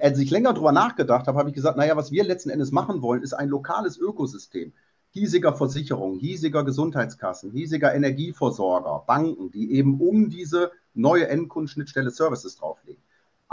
als 0.00 0.18
ich 0.18 0.30
länger 0.30 0.52
darüber 0.52 0.72
nachgedacht 0.72 1.26
habe, 1.26 1.38
habe 1.38 1.48
ich 1.48 1.54
gesagt, 1.54 1.76
naja, 1.76 1.96
was 1.96 2.10
wir 2.10 2.24
letzten 2.24 2.50
Endes 2.50 2.72
machen 2.72 3.02
wollen, 3.02 3.22
ist 3.22 3.34
ein 3.34 3.48
lokales 3.48 3.98
Ökosystem 3.98 4.72
hiesiger 5.10 5.54
Versicherungen, 5.54 6.18
hiesiger 6.18 6.64
Gesundheitskassen, 6.64 7.52
hiesiger 7.52 7.94
Energieversorger, 7.94 9.04
Banken, 9.06 9.52
die 9.52 9.70
eben 9.70 10.00
um 10.00 10.28
diese 10.28 10.72
neue 10.92 11.28
Endkundenschnittstelle 11.28 12.10
Services 12.10 12.56
drauflegen. 12.56 12.83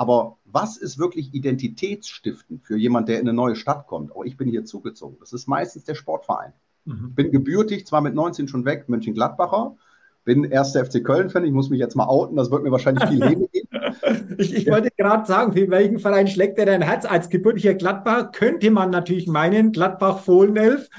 Aber 0.01 0.39
was 0.45 0.77
ist 0.77 0.97
wirklich 0.97 1.31
identitätsstiftend 1.31 2.63
für 2.65 2.75
jemand, 2.75 3.07
der 3.07 3.19
in 3.19 3.27
eine 3.27 3.33
neue 3.33 3.55
Stadt 3.55 3.85
kommt? 3.85 4.09
Oh, 4.15 4.23
ich 4.23 4.35
bin 4.35 4.49
hier 4.49 4.65
zugezogen. 4.65 5.17
Das 5.19 5.31
ist 5.31 5.47
meistens 5.47 5.83
der 5.83 5.93
Sportverein. 5.93 6.53
Mhm. 6.85 7.13
Bin 7.13 7.31
gebürtig, 7.31 7.85
zwar 7.85 8.01
mit 8.01 8.15
19 8.15 8.47
schon 8.47 8.65
weg, 8.65 8.85
Mönchengladbacher. 8.89 9.75
Bin 10.23 10.43
erster 10.43 10.83
FC 10.83 11.03
Köln-Fan. 11.03 11.45
Ich 11.45 11.51
muss 11.51 11.69
mich 11.69 11.79
jetzt 11.79 11.95
mal 11.95 12.07
outen, 12.07 12.35
das 12.35 12.49
wird 12.49 12.63
mir 12.63 12.71
wahrscheinlich 12.71 13.07
viel 13.09 13.23
Leben 13.23 13.47
geben. 13.51 13.69
ich, 14.39 14.55
ich 14.55 14.63
ja. 14.63 14.73
wollte 14.73 14.89
gerade 14.97 15.27
sagen, 15.27 15.53
für 15.53 15.69
welchen 15.69 15.99
Verein 15.99 16.27
schlägt 16.27 16.57
er 16.57 16.65
dein 16.65 16.81
Herz? 16.81 17.05
Als 17.05 17.29
gebürtiger 17.29 17.75
Gladbacher 17.75 18.31
könnte 18.31 18.71
man 18.71 18.89
natürlich 18.89 19.27
meinen, 19.27 19.71
Gladbach-Fohlenelf. 19.71 20.89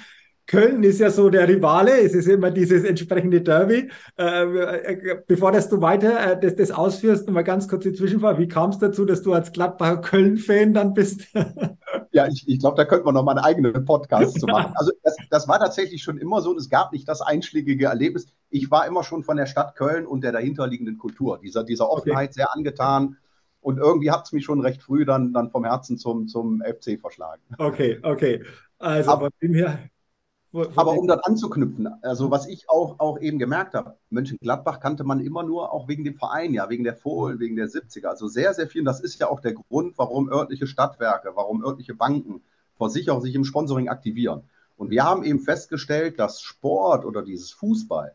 Köln 0.53 0.83
ist 0.83 1.01
ja 1.01 1.11
so 1.11 1.31
der 1.31 1.49
Rivale, 1.49 2.03
es 2.03 2.13
ist 2.13 2.29
immer 2.29 2.51
dieses 2.51 2.85
entsprechende 2.85 3.41
Derby. 3.41 3.91
Äh, 4.19 4.43
äh 4.43 5.23
bevor 5.27 5.51
dass 5.51 5.71
du 5.71 5.81
weiter 5.81 6.33
äh, 6.33 6.39
das, 6.39 6.57
das 6.57 6.71
ausführst, 6.71 7.31
mal 7.31 7.41
ganz 7.41 7.69
kurz 7.69 7.85
die 7.85 7.95
Zwischenfrage. 7.95 8.39
Wie 8.39 8.49
kam 8.49 8.69
es 8.69 8.79
dazu, 8.79 9.07
dass 9.07 9.23
du 9.23 9.33
als 9.33 9.51
Gladbacher 9.53 10.03
Köln-Fan 10.03 10.75
dann 10.75 10.93
bist? 10.93 11.27
Ja, 12.15 12.27
ich, 12.27 12.47
ich 12.47 12.59
glaube, 12.59 12.77
da 12.77 12.85
könnte 12.85 13.07
man 13.07 13.15
noch 13.15 13.25
mal 13.25 13.33
einen 13.33 13.45
eigenen 13.45 13.87
Podcast 13.87 14.39
zu 14.39 14.45
machen. 14.47 14.75
Also 14.77 14.93
das, 15.03 15.17
das 15.31 15.49
war 15.49 15.59
tatsächlich 15.59 16.03
schon 16.03 16.19
immer 16.19 16.43
so 16.43 16.51
und 16.51 16.59
es 16.59 16.69
gab 16.69 16.93
nicht 16.93 17.09
das 17.09 17.23
einschlägige 17.23 17.87
Erlebnis. 17.87 18.27
Ich 18.51 18.71
war 18.71 18.87
immer 18.87 19.03
schon 19.03 19.25
von 19.25 19.39
der 19.39 19.47
Stadt 19.47 19.77
Köln 19.77 20.07
und 20.07 20.23
der 20.23 20.33
dahinterliegenden 20.33 20.99
Kultur, 20.99 21.39
dieser, 21.43 21.65
dieser 21.65 21.89
Offenheit 21.89 22.29
okay. 22.29 22.35
sehr 22.35 22.55
angetan. 22.55 23.17
Und 23.63 23.79
irgendwie 23.79 24.11
hat 24.11 24.27
es 24.27 24.33
mich 24.33 24.45
schon 24.45 24.61
recht 24.61 24.83
früh 24.83 25.07
dann, 25.07 25.33
dann 25.33 25.51
vom 25.51 25.65
Herzen 25.65 25.97
zum, 25.97 26.29
zum 26.29 26.61
FC 26.61 27.01
verschlagen. 27.01 27.41
Okay, 27.57 27.99
okay. 28.03 28.43
Also 28.79 29.11
Aber, 29.11 29.31
von 29.31 29.33
dem 29.41 29.55
her 29.55 29.79
aber 30.53 30.93
um 30.99 31.07
das 31.07 31.21
anzuknüpfen, 31.21 31.89
also 32.03 32.31
was 32.31 32.47
ich 32.47 32.69
auch, 32.69 33.01
auch 33.01 33.19
eben 33.19 33.39
gemerkt 33.39 33.75
habe, 33.75 33.97
Mönchengladbach 34.11 34.81
kannte 34.81 35.03
man 35.03 35.21
immer 35.21 35.43
nur 35.43 35.73
auch 35.73 35.89
wegen 35.89 36.05
dem 36.05 36.15
Verein, 36.15 36.53
ja, 36.53 36.69
wegen 36.69 36.85
der 36.85 36.95
Fohlen, 36.95 37.41
wegen 37.41 37.57
der 37.57 37.69
70er. 37.69 38.07
Also 38.07 38.29
sehr, 38.29 38.53
sehr 38.53 38.69
viel. 38.69 38.83
Und 38.83 38.87
das 38.87 39.01
ist 39.01 39.19
ja 39.19 39.29
auch 39.29 39.41
der 39.41 39.55
Grund, 39.55 39.97
warum 39.97 40.31
örtliche 40.31 40.67
Stadtwerke, 40.67 41.33
warum 41.35 41.65
örtliche 41.65 41.95
Banken, 41.95 42.43
Versicherer 42.77 43.21
sich 43.21 43.35
im 43.35 43.45
Sponsoring 43.45 43.89
aktivieren. 43.89 44.43
Und 44.77 44.91
wir 44.91 45.05
haben 45.05 45.25
eben 45.25 45.41
festgestellt, 45.41 46.19
dass 46.19 46.43
Sport 46.43 47.05
oder 47.05 47.23
dieses 47.23 47.53
Fußball 47.53 48.15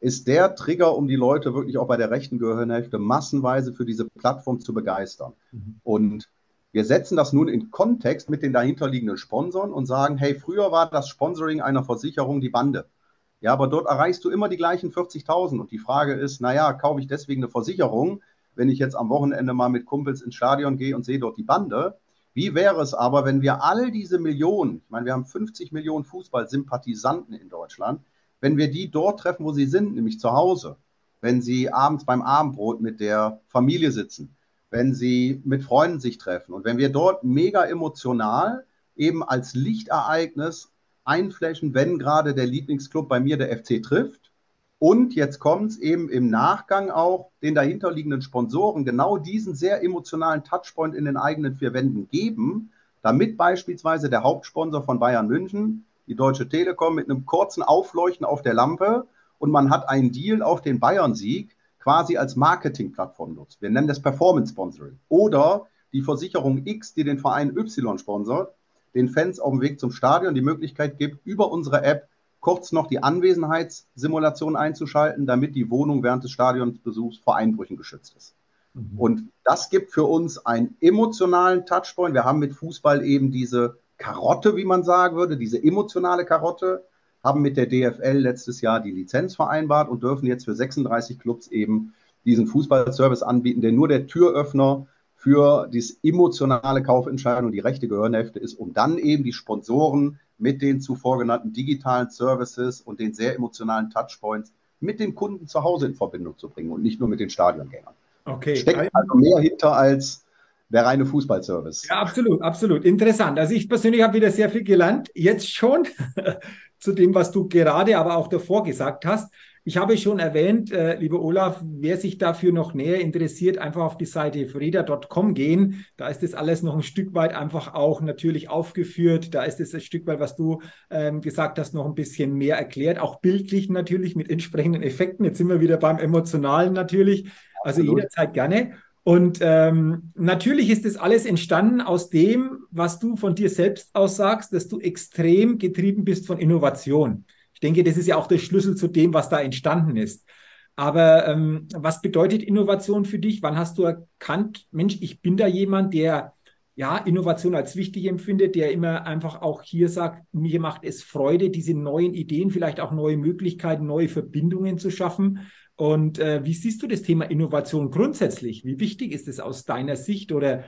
ist 0.00 0.28
der 0.28 0.54
Trigger, 0.54 0.94
um 0.94 1.08
die 1.08 1.16
Leute 1.16 1.54
wirklich 1.54 1.78
auch 1.78 1.86
bei 1.86 1.96
der 1.96 2.10
rechten 2.10 2.38
Gehirnhälfte 2.38 2.98
massenweise 2.98 3.72
für 3.72 3.86
diese 3.86 4.04
Plattform 4.04 4.60
zu 4.60 4.74
begeistern. 4.74 5.32
Mhm. 5.50 5.80
Und 5.82 6.28
wir 6.74 6.84
setzen 6.84 7.14
das 7.16 7.32
nun 7.32 7.46
in 7.46 7.70
Kontext 7.70 8.28
mit 8.28 8.42
den 8.42 8.52
dahinterliegenden 8.52 9.16
Sponsoren 9.16 9.72
und 9.72 9.86
sagen, 9.86 10.18
hey, 10.18 10.34
früher 10.34 10.72
war 10.72 10.90
das 10.90 11.08
Sponsoring 11.08 11.60
einer 11.60 11.84
Versicherung 11.84 12.40
die 12.40 12.48
Bande. 12.48 12.90
Ja, 13.38 13.52
aber 13.52 13.68
dort 13.68 13.86
erreichst 13.86 14.24
du 14.24 14.30
immer 14.30 14.48
die 14.48 14.56
gleichen 14.56 14.90
40.000. 14.90 15.60
Und 15.60 15.70
die 15.70 15.78
Frage 15.78 16.14
ist, 16.14 16.40
naja, 16.40 16.72
kaufe 16.72 17.00
ich 17.00 17.06
deswegen 17.06 17.44
eine 17.44 17.48
Versicherung, 17.48 18.24
wenn 18.56 18.68
ich 18.68 18.80
jetzt 18.80 18.96
am 18.96 19.08
Wochenende 19.08 19.54
mal 19.54 19.68
mit 19.68 19.86
Kumpels 19.86 20.20
ins 20.20 20.34
Stadion 20.34 20.76
gehe 20.76 20.96
und 20.96 21.04
sehe 21.04 21.20
dort 21.20 21.38
die 21.38 21.44
Bande? 21.44 21.96
Wie 22.32 22.56
wäre 22.56 22.82
es 22.82 22.92
aber, 22.92 23.24
wenn 23.24 23.40
wir 23.40 23.62
all 23.62 23.92
diese 23.92 24.18
Millionen, 24.18 24.78
ich 24.78 24.90
meine, 24.90 25.06
wir 25.06 25.12
haben 25.12 25.26
50 25.26 25.70
Millionen 25.70 26.04
Fußballsympathisanten 26.04 27.34
in 27.34 27.50
Deutschland, 27.50 28.00
wenn 28.40 28.56
wir 28.56 28.68
die 28.68 28.90
dort 28.90 29.20
treffen, 29.20 29.44
wo 29.44 29.52
sie 29.52 29.66
sind, 29.66 29.94
nämlich 29.94 30.18
zu 30.18 30.32
Hause, 30.32 30.76
wenn 31.20 31.40
sie 31.40 31.72
abends 31.72 32.04
beim 32.04 32.20
Abendbrot 32.20 32.80
mit 32.80 32.98
der 32.98 33.40
Familie 33.46 33.92
sitzen, 33.92 34.36
wenn 34.74 34.92
sie 34.92 35.40
mit 35.44 35.62
Freunden 35.62 36.00
sich 36.00 36.18
treffen. 36.18 36.52
Und 36.52 36.64
wenn 36.64 36.78
wir 36.78 36.88
dort 36.88 37.22
mega 37.22 37.64
emotional 37.64 38.66
eben 38.96 39.22
als 39.22 39.54
Lichtereignis 39.54 40.72
einflächen, 41.04 41.74
wenn 41.74 41.96
gerade 41.96 42.34
der 42.34 42.46
Lieblingsclub 42.46 43.08
bei 43.08 43.20
mir 43.20 43.36
der 43.36 43.56
FC 43.56 43.80
trifft. 43.80 44.32
Und 44.80 45.14
jetzt 45.14 45.38
kommt 45.38 45.70
es 45.70 45.78
eben 45.78 46.08
im 46.08 46.28
Nachgang 46.28 46.90
auch 46.90 47.30
den 47.40 47.54
dahinterliegenden 47.54 48.20
Sponsoren 48.20 48.84
genau 48.84 49.16
diesen 49.16 49.54
sehr 49.54 49.80
emotionalen 49.84 50.42
Touchpoint 50.42 50.96
in 50.96 51.04
den 51.04 51.16
eigenen 51.16 51.54
vier 51.54 51.72
Wänden 51.72 52.08
geben, 52.10 52.72
damit 53.00 53.36
beispielsweise 53.36 54.10
der 54.10 54.24
Hauptsponsor 54.24 54.82
von 54.82 54.98
Bayern 54.98 55.28
München, 55.28 55.84
die 56.08 56.16
Deutsche 56.16 56.48
Telekom, 56.48 56.96
mit 56.96 57.08
einem 57.08 57.26
kurzen 57.26 57.62
Aufleuchten 57.62 58.26
auf 58.26 58.42
der 58.42 58.54
Lampe 58.54 59.06
und 59.38 59.52
man 59.52 59.70
hat 59.70 59.88
einen 59.88 60.10
Deal 60.10 60.42
auf 60.42 60.62
den 60.62 60.80
Bayern-Sieg, 60.80 61.53
quasi 61.84 62.16
als 62.16 62.34
Marketingplattform 62.34 63.34
nutzt. 63.34 63.60
Wir 63.60 63.68
nennen 63.68 63.86
das 63.86 64.00
Performance 64.00 64.52
Sponsoring. 64.52 64.98
Oder 65.10 65.66
die 65.92 66.00
Versicherung 66.00 66.62
X, 66.64 66.94
die 66.94 67.04
den 67.04 67.18
Verein 67.18 67.54
Y 67.54 67.98
sponsort, 67.98 68.54
den 68.94 69.10
Fans 69.10 69.38
auf 69.38 69.50
dem 69.52 69.60
Weg 69.60 69.78
zum 69.78 69.92
Stadion 69.92 70.34
die 70.34 70.40
Möglichkeit 70.40 70.96
gibt, 70.96 71.26
über 71.26 71.52
unsere 71.52 71.84
App 71.84 72.08
kurz 72.40 72.72
noch 72.72 72.86
die 72.86 73.02
Anwesenheitssimulation 73.02 74.56
einzuschalten, 74.56 75.26
damit 75.26 75.54
die 75.54 75.70
Wohnung 75.70 76.02
während 76.02 76.24
des 76.24 76.30
Stadionsbesuchs 76.30 77.18
vor 77.18 77.36
Einbrüchen 77.36 77.76
geschützt 77.76 78.16
ist. 78.16 78.34
Mhm. 78.72 78.98
Und 78.98 79.28
das 79.44 79.68
gibt 79.68 79.92
für 79.92 80.04
uns 80.04 80.38
einen 80.44 80.76
emotionalen 80.80 81.66
Touchpoint. 81.66 82.14
Wir 82.14 82.24
haben 82.24 82.38
mit 82.38 82.54
Fußball 82.54 83.04
eben 83.04 83.30
diese 83.30 83.78
Karotte, 83.98 84.56
wie 84.56 84.64
man 84.64 84.84
sagen 84.84 85.16
würde, 85.16 85.36
diese 85.36 85.62
emotionale 85.62 86.24
Karotte, 86.24 86.86
haben 87.24 87.40
mit 87.40 87.56
der 87.56 87.66
DFL 87.66 88.18
letztes 88.18 88.60
Jahr 88.60 88.80
die 88.80 88.90
Lizenz 88.90 89.34
vereinbart 89.34 89.88
und 89.88 90.02
dürfen 90.02 90.26
jetzt 90.26 90.44
für 90.44 90.54
36 90.54 91.18
Clubs 91.18 91.48
eben 91.48 91.94
diesen 92.24 92.46
Fußballservice 92.46 93.22
anbieten, 93.22 93.62
der 93.62 93.72
nur 93.72 93.88
der 93.88 94.06
Türöffner 94.06 94.86
für 95.14 95.68
die 95.68 95.82
emotionale 96.02 96.82
Kaufentscheidung, 96.82 97.50
die 97.50 97.60
rechte 97.60 97.88
Gehirnhälfte 97.88 98.38
ist, 98.38 98.54
um 98.54 98.74
dann 98.74 98.98
eben 98.98 99.24
die 99.24 99.32
Sponsoren 99.32 100.20
mit 100.36 100.60
den 100.60 100.80
zuvor 100.80 101.18
genannten 101.18 101.52
digitalen 101.52 102.10
Services 102.10 102.82
und 102.82 103.00
den 103.00 103.14
sehr 103.14 103.34
emotionalen 103.34 103.88
Touchpoints 103.88 104.52
mit 104.80 105.00
den 105.00 105.14
Kunden 105.14 105.46
zu 105.46 105.62
Hause 105.62 105.86
in 105.86 105.94
Verbindung 105.94 106.36
zu 106.36 106.50
bringen 106.50 106.70
und 106.72 106.82
nicht 106.82 107.00
nur 107.00 107.08
mit 107.08 107.20
den 107.20 107.30
Stadiongängern. 107.30 107.94
Okay. 108.26 108.56
Steckt 108.56 108.94
also 108.94 109.14
mehr 109.14 109.38
hinter 109.38 109.72
als 109.72 110.23
der 110.68 110.84
reine 110.84 111.06
Fußballservice. 111.06 111.86
Ja, 111.88 112.00
absolut, 112.00 112.42
absolut. 112.42 112.84
Interessant. 112.84 113.38
Also 113.38 113.54
ich 113.54 113.68
persönlich 113.68 114.02
habe 114.02 114.14
wieder 114.14 114.30
sehr 114.30 114.50
viel 114.50 114.64
gelernt, 114.64 115.10
jetzt 115.14 115.52
schon 115.52 115.86
zu 116.78 116.92
dem, 116.92 117.14
was 117.14 117.30
du 117.30 117.48
gerade, 117.48 117.96
aber 117.98 118.16
auch 118.16 118.28
davor 118.28 118.64
gesagt 118.64 119.06
hast. 119.06 119.32
Ich 119.66 119.78
habe 119.78 119.96
schon 119.96 120.18
erwähnt, 120.18 120.70
äh, 120.72 120.98
lieber 120.98 121.22
Olaf, 121.22 121.58
wer 121.64 121.96
sich 121.96 122.18
dafür 122.18 122.52
noch 122.52 122.74
näher 122.74 123.00
interessiert, 123.00 123.56
einfach 123.56 123.80
auf 123.80 123.96
die 123.96 124.04
Seite 124.04 124.46
freda.com 124.46 125.32
gehen. 125.32 125.86
Da 125.96 126.08
ist 126.08 126.22
das 126.22 126.34
alles 126.34 126.62
noch 126.62 126.74
ein 126.74 126.82
Stück 126.82 127.14
weit 127.14 127.34
einfach 127.34 127.72
auch 127.72 128.02
natürlich 128.02 128.50
aufgeführt. 128.50 129.32
Da 129.32 129.42
ist 129.44 129.60
es 129.60 129.74
ein 129.74 129.80
Stück 129.80 130.06
weit, 130.06 130.20
was 130.20 130.36
du 130.36 130.60
ähm, 130.90 131.22
gesagt 131.22 131.58
hast, 131.58 131.72
noch 131.72 131.86
ein 131.86 131.94
bisschen 131.94 132.34
mehr 132.34 132.58
erklärt. 132.58 132.98
Auch 132.98 133.20
bildlich 133.20 133.70
natürlich 133.70 134.16
mit 134.16 134.30
entsprechenden 134.30 134.82
Effekten. 134.82 135.24
Jetzt 135.24 135.38
sind 135.38 135.48
wir 135.48 135.62
wieder 135.62 135.78
beim 135.78 135.96
Emotionalen 135.96 136.74
natürlich. 136.74 137.30
Also 137.62 137.80
Absolut. 137.80 138.00
jederzeit 138.00 138.34
gerne. 138.34 138.72
Und 139.04 139.38
ähm, 139.42 140.12
natürlich 140.14 140.70
ist 140.70 140.86
das 140.86 140.96
alles 140.96 141.26
entstanden 141.26 141.82
aus 141.82 142.08
dem, 142.08 142.64
was 142.70 142.98
du 142.98 143.16
von 143.16 143.34
dir 143.34 143.50
selbst 143.50 143.94
aussagst, 143.94 144.52
dass 144.52 144.66
du 144.66 144.80
extrem 144.80 145.58
getrieben 145.58 146.04
bist 146.04 146.26
von 146.26 146.38
Innovation. 146.38 147.26
Ich 147.52 147.60
denke, 147.60 147.84
das 147.84 147.98
ist 147.98 148.06
ja 148.06 148.16
auch 148.16 148.26
der 148.26 148.38
Schlüssel 148.38 148.76
zu 148.76 148.88
dem, 148.88 149.12
was 149.12 149.28
da 149.28 149.40
entstanden 149.40 149.96
ist. 149.96 150.26
Aber 150.74 151.28
ähm, 151.28 151.68
was 151.74 152.00
bedeutet 152.00 152.42
Innovation 152.42 153.04
für 153.04 153.18
dich? 153.18 153.42
Wann 153.42 153.58
hast 153.58 153.76
du 153.76 153.84
erkannt, 153.84 154.66
Mensch, 154.72 154.96
ich 155.00 155.20
bin 155.20 155.36
da 155.36 155.46
jemand, 155.46 155.92
der 155.92 156.32
ja 156.74 156.96
Innovation 156.96 157.54
als 157.54 157.76
wichtig 157.76 158.06
empfindet, 158.06 158.54
der 158.56 158.72
immer 158.72 159.06
einfach 159.06 159.42
auch 159.42 159.62
hier 159.62 159.88
sagt, 159.88 160.24
mir 160.32 160.60
macht 160.60 160.82
es 160.82 161.02
Freude, 161.02 161.50
diese 161.50 161.74
neuen 161.74 162.14
Ideen, 162.14 162.50
vielleicht 162.50 162.80
auch 162.80 162.90
neue 162.90 163.16
Möglichkeiten, 163.16 163.86
neue 163.86 164.08
Verbindungen 164.08 164.78
zu 164.78 164.90
schaffen. 164.90 165.40
Und 165.76 166.18
äh, 166.18 166.44
wie 166.44 166.54
siehst 166.54 166.82
du 166.82 166.86
das 166.86 167.02
Thema 167.02 167.24
Innovation 167.24 167.90
grundsätzlich? 167.90 168.64
Wie 168.64 168.78
wichtig 168.78 169.12
ist 169.12 169.26
es 169.28 169.40
aus 169.40 169.64
deiner 169.64 169.96
Sicht 169.96 170.30
oder 170.32 170.64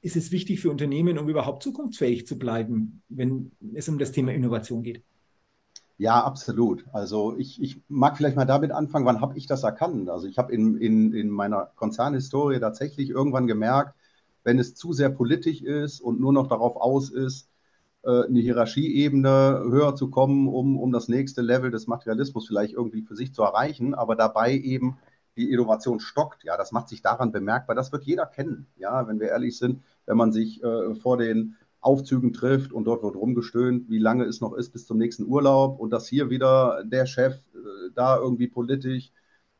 ist 0.00 0.16
es 0.16 0.32
wichtig 0.32 0.60
für 0.60 0.70
Unternehmen, 0.70 1.18
um 1.18 1.28
überhaupt 1.28 1.62
zukunftsfähig 1.62 2.26
zu 2.26 2.38
bleiben, 2.38 3.02
wenn 3.08 3.52
es 3.74 3.88
um 3.88 3.98
das 3.98 4.12
Thema 4.12 4.32
Innovation 4.32 4.82
geht? 4.82 5.02
Ja, 5.96 6.24
absolut. 6.24 6.84
Also 6.92 7.36
ich, 7.38 7.62
ich 7.62 7.80
mag 7.88 8.16
vielleicht 8.16 8.36
mal 8.36 8.44
damit 8.44 8.72
anfangen, 8.72 9.06
wann 9.06 9.20
habe 9.20 9.38
ich 9.38 9.46
das 9.46 9.62
erkannt? 9.62 10.10
Also 10.10 10.26
ich 10.26 10.38
habe 10.38 10.52
in, 10.52 10.76
in, 10.76 11.12
in 11.12 11.30
meiner 11.30 11.70
Konzernhistorie 11.76 12.58
tatsächlich 12.58 13.10
irgendwann 13.10 13.46
gemerkt, 13.46 13.94
wenn 14.42 14.58
es 14.58 14.74
zu 14.74 14.92
sehr 14.92 15.10
politisch 15.10 15.62
ist 15.62 16.00
und 16.00 16.20
nur 16.20 16.32
noch 16.32 16.48
darauf 16.48 16.76
aus 16.76 17.10
ist, 17.10 17.48
äh, 18.04 18.24
eine 18.26 18.40
Hierarchieebene 18.40 19.64
höher 19.68 19.96
zu 19.96 20.10
kommen, 20.10 20.48
um, 20.48 20.78
um 20.78 20.92
das 20.92 21.08
nächste 21.08 21.42
Level 21.42 21.70
des 21.70 21.86
Materialismus 21.86 22.46
vielleicht 22.46 22.74
irgendwie 22.74 23.02
für 23.02 23.16
sich 23.16 23.32
zu 23.32 23.42
erreichen, 23.42 23.94
aber 23.94 24.16
dabei 24.16 24.52
eben 24.52 24.98
die 25.36 25.50
Innovation 25.50 26.00
stockt. 26.00 26.44
Ja, 26.44 26.56
das 26.56 26.72
macht 26.72 26.88
sich 26.88 27.02
daran 27.02 27.32
bemerkbar. 27.32 27.74
Das 27.74 27.92
wird 27.92 28.04
jeder 28.04 28.26
kennen. 28.26 28.66
Ja, 28.76 29.08
wenn 29.08 29.20
wir 29.20 29.28
ehrlich 29.28 29.58
sind, 29.58 29.82
wenn 30.06 30.16
man 30.16 30.32
sich 30.32 30.62
äh, 30.62 30.94
vor 30.94 31.16
den 31.16 31.56
Aufzügen 31.80 32.32
trifft 32.32 32.72
und 32.72 32.84
dort 32.84 33.02
wird 33.02 33.16
rumgestöhnt, 33.16 33.90
wie 33.90 33.98
lange 33.98 34.24
es 34.24 34.40
noch 34.40 34.54
ist 34.54 34.70
bis 34.70 34.86
zum 34.86 34.98
nächsten 34.98 35.26
Urlaub 35.26 35.78
und 35.78 35.90
dass 35.90 36.08
hier 36.08 36.30
wieder 36.30 36.82
der 36.84 37.06
Chef 37.06 37.34
äh, 37.34 37.90
da 37.94 38.16
irgendwie 38.16 38.48
politisch 38.48 39.12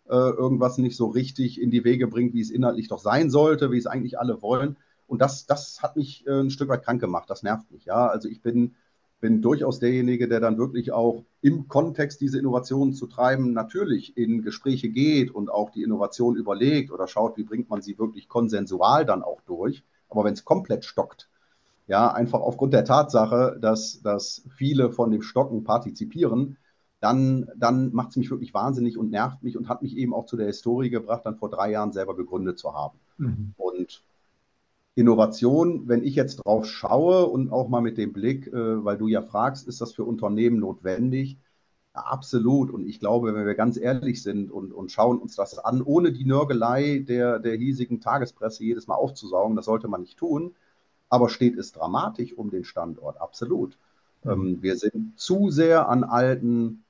äh, 0.09 0.15
irgendwas 0.15 0.79
nicht 0.79 0.97
so 0.97 1.07
richtig 1.07 1.61
in 1.61 1.71
die 1.71 1.85
Wege 1.85 2.07
bringt, 2.07 2.35
wie 2.35 2.41
es 2.41 2.51
inhaltlich 2.51 2.89
doch 2.89 2.99
sein 2.99 3.31
sollte, 3.31 3.71
wie 3.71 3.79
es 3.79 3.87
eigentlich 3.87 4.19
alle 4.19 4.43
wollen. 4.43 4.77
Und 5.07 5.21
das, 5.21 5.47
das 5.47 5.83
hat 5.83 5.97
mich 5.97 6.27
äh, 6.27 6.41
ein 6.41 6.51
Stück 6.51 6.69
weit 6.69 6.85
krank 6.85 7.01
gemacht. 7.01 7.29
Das 7.29 7.43
nervt 7.43 7.71
mich. 7.71 7.85
Ja, 7.85 8.07
also 8.09 8.29
ich 8.29 8.41
bin, 8.41 8.75
bin 9.21 9.43
durchaus 9.43 9.79
derjenige, 9.79 10.29
der 10.29 10.41
dann 10.41 10.59
wirklich 10.59 10.93
auch 10.93 11.25
im 11.41 11.69
Kontext 11.69 12.21
diese 12.21 12.39
Innovationen 12.39 12.95
zu 12.95 13.07
treiben, 13.07 13.53
natürlich 13.53 14.17
in 14.17 14.43
Gespräche 14.43 14.89
geht 14.89 15.31
und 15.31 15.51
auch 15.51 15.71
die 15.71 15.83
Innovation 15.83 16.37
überlegt 16.37 16.91
oder 16.91 17.07
schaut, 17.07 17.37
wie 17.37 17.45
bringt 17.45 17.71
man 17.71 17.83
sie 17.83 17.99
wirklich 17.99 18.29
konsensual 18.29 19.05
dann 19.05 19.23
auch 19.23 19.41
durch. 19.47 19.83
Aber 20.09 20.25
wenn 20.25 20.35
es 20.35 20.45
komplett 20.45 20.85
stockt, 20.85 21.29
ja, 21.87 22.11
einfach 22.11 22.41
aufgrund 22.41 22.73
der 22.73 22.85
Tatsache, 22.85 23.59
dass, 23.61 24.01
dass 24.01 24.43
viele 24.57 24.91
von 24.91 25.11
dem 25.11 25.23
Stocken 25.23 25.65
partizipieren, 25.65 26.57
dann, 27.01 27.51
dann 27.57 27.93
macht 27.93 28.11
es 28.11 28.17
mich 28.17 28.31
wirklich 28.31 28.55
wahnsinnig 28.55 28.97
und 28.97 29.11
nervt 29.11 29.43
mich 29.43 29.59
und 29.59 29.69
hat 29.69 29.83
mich 29.83 29.97
eben 29.97 30.15
auch 30.15 30.25
zu 30.25 30.39
der 30.39 30.47
Historie 30.47 30.89
gebracht, 30.89 31.27
dann 31.27 31.37
vor 31.37 31.51
drei 31.51 31.71
Jahren 31.71 31.93
selber 31.93 32.17
gegründet 32.17 32.59
zu 32.59 32.73
haben. 32.73 32.99
Mhm. 33.19 33.53
Und 33.59 34.03
Innovation, 34.97 35.89
wenn 35.89 36.05
ich 36.05 36.15
jetzt 36.15 36.37
drauf 36.37 36.67
schaue 36.67 37.27
und 37.27 37.51
auch 37.51 37.69
mal 37.69 37.81
mit 37.81 37.99
dem 37.99 38.13
Blick, 38.13 38.47
äh, 38.49 38.85
weil 38.85 38.97
du 38.99 39.09
ja 39.09 39.23
fragst, 39.23 39.67
ist 39.69 39.81
das 39.81 39.93
für 39.93 40.05
Unternehmen 40.05 40.59
notwendig? 40.61 41.39
Ja, 41.95 42.03
absolut. 42.03 42.71
Und 42.71 42.87
ich 42.87 43.01
glaube, 43.01 43.35
wenn 43.35 43.47
wir 43.47 43.55
ganz 43.55 43.77
ehrlich 43.77 44.23
sind 44.23 44.51
und, 44.51 44.73
und 44.73 44.93
schauen 44.93 45.19
uns 45.19 45.37
das 45.37 45.59
an, 45.59 45.83
ohne 45.83 46.13
die 46.13 46.25
Nörgelei 46.25 46.99
der, 47.07 47.39
der 47.41 47.57
hiesigen 47.57 48.01
Tagespresse 48.01 48.65
jedes 48.65 48.87
Mal 48.87 48.95
aufzusaugen, 48.97 49.57
das 49.57 49.67
sollte 49.67 49.89
man 49.89 50.03
nicht 50.03 50.19
tun, 50.19 50.55
aber 51.09 51.29
steht 51.29 51.57
es 51.59 51.73
dramatisch 51.73 52.33
um 52.35 52.51
den 52.51 52.65
Standort? 52.65 53.21
Absolut. 53.21 53.79
Mhm. 54.25 54.31
Ähm, 54.33 54.63
wir 54.63 54.77
sind 54.77 55.19
zu 55.19 55.51
sehr 55.51 55.89
an 55.89 56.05
alten 56.05 56.84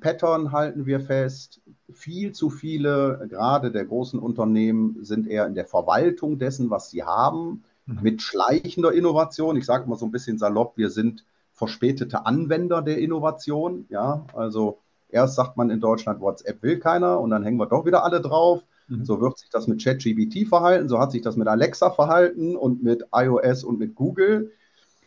Pattern 0.00 0.52
halten 0.52 0.86
wir 0.86 1.00
fest. 1.00 1.60
Viel 1.90 2.32
zu 2.32 2.50
viele, 2.50 3.26
gerade 3.28 3.72
der 3.72 3.84
großen 3.84 4.18
Unternehmen, 4.18 5.02
sind 5.02 5.26
eher 5.26 5.46
in 5.46 5.54
der 5.54 5.66
Verwaltung 5.66 6.38
dessen, 6.38 6.70
was 6.70 6.90
sie 6.90 7.02
haben, 7.04 7.64
mhm. 7.86 7.98
mit 8.02 8.22
schleichender 8.22 8.92
Innovation. 8.92 9.56
Ich 9.56 9.64
sage 9.64 9.88
mal 9.88 9.96
so 9.96 10.06
ein 10.06 10.12
bisschen 10.12 10.38
salopp, 10.38 10.76
wir 10.76 10.90
sind 10.90 11.24
verspätete 11.52 12.26
Anwender 12.26 12.82
der 12.82 12.98
Innovation. 12.98 13.86
Ja, 13.88 14.26
also 14.34 14.78
erst 15.08 15.36
sagt 15.36 15.56
man 15.56 15.70
in 15.70 15.80
Deutschland, 15.80 16.20
WhatsApp 16.20 16.62
will 16.62 16.78
keiner 16.78 17.20
und 17.20 17.30
dann 17.30 17.42
hängen 17.42 17.58
wir 17.58 17.66
doch 17.66 17.86
wieder 17.86 18.04
alle 18.04 18.20
drauf. 18.20 18.62
Mhm. 18.88 19.04
So 19.04 19.20
wird 19.20 19.38
sich 19.38 19.48
das 19.48 19.68
mit 19.68 19.82
ChatGBT 19.82 20.48
verhalten, 20.48 20.88
so 20.88 20.98
hat 20.98 21.12
sich 21.12 21.22
das 21.22 21.36
mit 21.36 21.48
Alexa 21.48 21.90
verhalten 21.90 22.56
und 22.56 22.82
mit 22.82 23.06
iOS 23.14 23.64
und 23.64 23.78
mit 23.78 23.94
Google. 23.94 24.52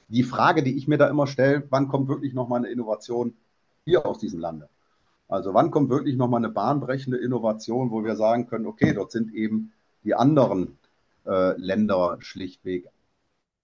Die 0.07 0.23
Frage, 0.23 0.63
die 0.63 0.77
ich 0.77 0.87
mir 0.87 0.97
da 0.97 1.07
immer 1.07 1.27
stelle, 1.27 1.63
wann 1.69 1.87
kommt 1.87 2.07
wirklich 2.07 2.33
nochmal 2.33 2.59
eine 2.59 2.69
Innovation 2.69 3.33
hier 3.85 4.05
aus 4.05 4.19
diesem 4.19 4.39
Lande? 4.39 4.67
Also 5.27 5.53
wann 5.53 5.71
kommt 5.71 5.89
wirklich 5.89 6.17
nochmal 6.17 6.39
eine 6.39 6.53
bahnbrechende 6.53 7.17
Innovation, 7.17 7.91
wo 7.91 8.03
wir 8.03 8.15
sagen 8.15 8.47
können, 8.47 8.67
okay, 8.67 8.93
dort 8.93 9.11
sind 9.11 9.33
eben 9.33 9.71
die 10.03 10.13
anderen 10.13 10.77
äh, 11.25 11.59
Länder 11.59 12.17
schlichtweg 12.19 12.89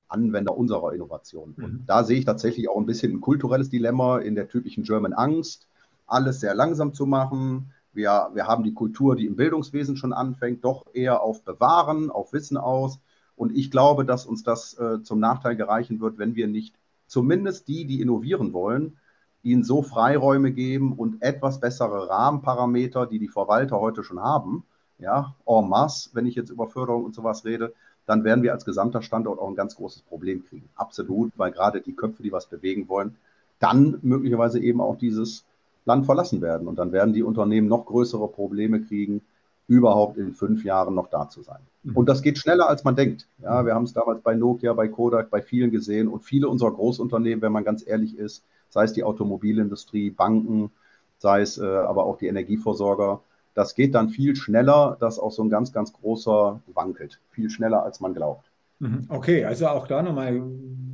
Anwender 0.07 0.57
unserer 0.57 0.93
Innovation. 0.93 1.53
Mhm. 1.55 1.63
Und 1.63 1.85
da 1.87 2.03
sehe 2.03 2.19
ich 2.19 2.25
tatsächlich 2.25 2.69
auch 2.69 2.77
ein 2.77 2.85
bisschen 2.85 3.13
ein 3.13 3.21
kulturelles 3.21 3.69
Dilemma 3.69 4.19
in 4.19 4.35
der 4.35 4.47
typischen 4.47 4.83
German 4.83 5.13
Angst, 5.13 5.67
alles 6.05 6.39
sehr 6.41 6.53
langsam 6.53 6.93
zu 6.93 7.05
machen, 7.05 7.71
wir, 7.93 8.29
wir 8.33 8.47
haben 8.47 8.63
die 8.63 8.73
Kultur, 8.73 9.15
die 9.15 9.25
im 9.25 9.35
Bildungswesen 9.35 9.97
schon 9.97 10.13
anfängt, 10.13 10.63
doch 10.63 10.85
eher 10.93 11.21
auf 11.21 11.43
Bewahren, 11.43 12.09
auf 12.09 12.33
Wissen 12.33 12.57
aus. 12.57 12.99
Und 13.35 13.55
ich 13.55 13.71
glaube, 13.71 14.05
dass 14.05 14.25
uns 14.25 14.43
das 14.43 14.77
äh, 14.77 15.01
zum 15.03 15.19
Nachteil 15.19 15.55
gereichen 15.55 15.99
wird, 15.99 16.17
wenn 16.17 16.35
wir 16.35 16.47
nicht 16.47 16.75
zumindest 17.07 17.67
die, 17.67 17.85
die 17.85 18.01
innovieren 18.01 18.53
wollen, 18.53 18.97
ihnen 19.43 19.63
so 19.63 19.81
Freiräume 19.81 20.51
geben 20.51 20.93
und 20.93 21.21
etwas 21.21 21.59
bessere 21.59 22.09
Rahmenparameter, 22.09 23.07
die 23.07 23.19
die 23.19 23.27
Verwalter 23.27 23.79
heute 23.79 24.03
schon 24.03 24.19
haben, 24.19 24.63
ja, 24.99 25.35
en 25.45 25.67
masse, 25.67 26.11
wenn 26.13 26.27
ich 26.27 26.35
jetzt 26.35 26.51
über 26.51 26.67
Förderung 26.67 27.05
und 27.05 27.15
sowas 27.15 27.43
rede, 27.43 27.73
dann 28.05 28.23
werden 28.23 28.43
wir 28.43 28.53
als 28.53 28.65
gesamter 28.65 29.01
Standort 29.01 29.39
auch 29.39 29.47
ein 29.47 29.55
ganz 29.55 29.75
großes 29.75 30.03
Problem 30.03 30.45
kriegen. 30.45 30.69
Absolut, 30.75 31.31
weil 31.37 31.51
gerade 31.51 31.81
die 31.81 31.95
Köpfe, 31.95 32.23
die 32.23 32.31
was 32.31 32.45
bewegen 32.45 32.87
wollen, 32.87 33.15
dann 33.59 33.99
möglicherweise 34.01 34.59
eben 34.59 34.81
auch 34.81 34.97
dieses 34.97 35.43
Land 35.85 36.05
verlassen 36.05 36.41
werden. 36.41 36.67
Und 36.67 36.77
dann 36.77 36.91
werden 36.91 37.13
die 37.13 37.23
Unternehmen 37.23 37.67
noch 37.67 37.85
größere 37.85 38.27
Probleme 38.27 38.81
kriegen, 38.81 39.21
überhaupt 39.67 40.17
in 40.17 40.33
fünf 40.33 40.63
Jahren 40.63 40.95
noch 40.95 41.07
da 41.07 41.29
zu 41.29 41.43
sein. 41.43 41.59
Mhm. 41.83 41.95
Und 41.95 42.09
das 42.09 42.21
geht 42.21 42.37
schneller, 42.37 42.67
als 42.67 42.83
man 42.83 42.95
denkt. 42.95 43.27
Ja, 43.41 43.65
wir 43.65 43.73
haben 43.73 43.85
es 43.85 43.93
damals 43.93 44.21
bei 44.21 44.35
Nokia, 44.35 44.73
bei 44.73 44.87
Kodak, 44.87 45.29
bei 45.29 45.41
vielen 45.41 45.71
gesehen 45.71 46.07
und 46.07 46.23
viele 46.23 46.49
unserer 46.49 46.71
Großunternehmen, 46.71 47.41
wenn 47.41 47.51
man 47.51 47.63
ganz 47.63 47.85
ehrlich 47.87 48.17
ist, 48.17 48.43
sei 48.71 48.85
es 48.85 48.93
die 48.93 49.03
Automobilindustrie, 49.03 50.09
Banken, 50.09 50.71
sei 51.19 51.41
es 51.41 51.59
äh, 51.59 51.63
aber 51.63 52.05
auch 52.05 52.17
die 52.17 52.27
Energieversorger, 52.27 53.21
das 53.53 53.75
geht 53.75 53.93
dann 53.93 54.09
viel 54.09 54.35
schneller, 54.35 54.97
dass 54.99 55.19
auch 55.19 55.31
so 55.31 55.43
ein 55.43 55.49
ganz, 55.49 55.71
ganz 55.71 55.93
großer 55.93 56.59
wankelt. 56.73 57.19
Viel 57.29 57.49
schneller, 57.49 57.83
als 57.83 57.99
man 57.99 58.15
glaubt. 58.15 58.49
Mhm. 58.79 59.05
Okay, 59.09 59.45
also 59.45 59.67
auch 59.67 59.85
da 59.85 60.01
nochmal 60.01 60.41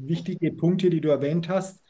wichtige 0.03 0.51
Punkte, 0.51 0.89
die 0.89 0.99
du 0.99 1.07
erwähnt 1.07 1.47
hast 1.47 1.81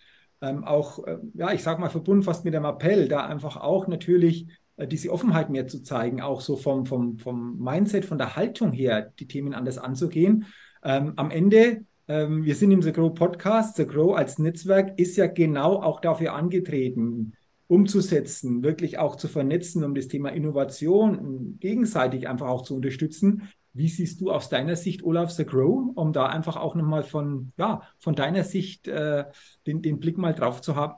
ähm, 0.42 0.64
auch, 0.64 1.06
äh, 1.06 1.18
ja, 1.34 1.52
ich 1.52 1.64
sage 1.64 1.82
mal, 1.82 1.90
verbunden 1.90 2.24
fast 2.24 2.46
mit 2.46 2.54
dem 2.54 2.66
Appell, 2.66 3.08
da 3.08 3.26
einfach 3.26 3.58
auch 3.58 3.88
natürlich 3.88 4.48
äh, 4.76 4.88
diese 4.88 5.12
Offenheit 5.12 5.50
mehr 5.50 5.68
zu 5.68 5.82
zeigen, 5.82 6.22
auch 6.22 6.42
so 6.42 6.56
vom, 6.56 6.86
vom, 6.86 7.18
vom 7.18 7.58
Mindset, 7.60 8.06
von 8.06 8.18
der 8.18 8.36
Haltung 8.36 8.72
her, 8.72 9.14
die 9.20 9.28
Themen 9.28 9.54
anders 9.54 9.78
anzugehen. 9.78 10.46
Ähm, 10.84 11.14
am 11.16 11.32
Ende, 11.32 11.86
ähm, 12.08 12.46
wir 12.46 12.56
sind 12.56 12.72
im 12.72 12.82
The 12.82 12.92
Grow 12.92 13.14
Podcast, 13.14 13.76
The 13.76 13.86
Grow 13.86 14.16
als 14.16 14.40
Netzwerk 14.40 15.00
ist 15.00 15.18
ja 15.18 15.28
genau 15.28 15.82
auch 15.82 16.00
dafür 16.00 16.34
angetreten, 16.34 17.34
umzusetzen, 17.68 18.64
wirklich 18.64 18.98
auch 18.98 19.16
zu 19.16 19.28
vernetzen, 19.28 19.84
um 19.84 19.94
das 19.94 20.08
Thema 20.08 20.30
Innovation 20.30 21.58
gegenseitig 21.60 22.28
einfach 22.28 22.48
auch 22.48 22.64
zu 22.64 22.76
unterstützen. 22.76 23.50
Wie 23.74 23.90
siehst 23.90 24.22
du 24.22 24.32
aus 24.32 24.50
deiner 24.50 24.76
Sicht 24.76 25.04
Olaf 25.04 25.32
the 25.32 25.46
Grow, 25.46 25.92
um 25.94 26.14
da 26.14 26.28
einfach 26.28 26.56
auch 26.56 26.76
nochmal 26.76 27.04
von, 27.04 27.52
ja, 27.58 27.82
von 28.00 28.16
deiner 28.16 28.44
Sicht 28.44 28.88
äh, 28.88 29.26
den, 29.68 29.82
den 29.82 30.00
Blick 30.00 30.18
mal 30.18 30.34
drauf 30.34 30.62
zu 30.62 30.76
haben? 30.76 30.94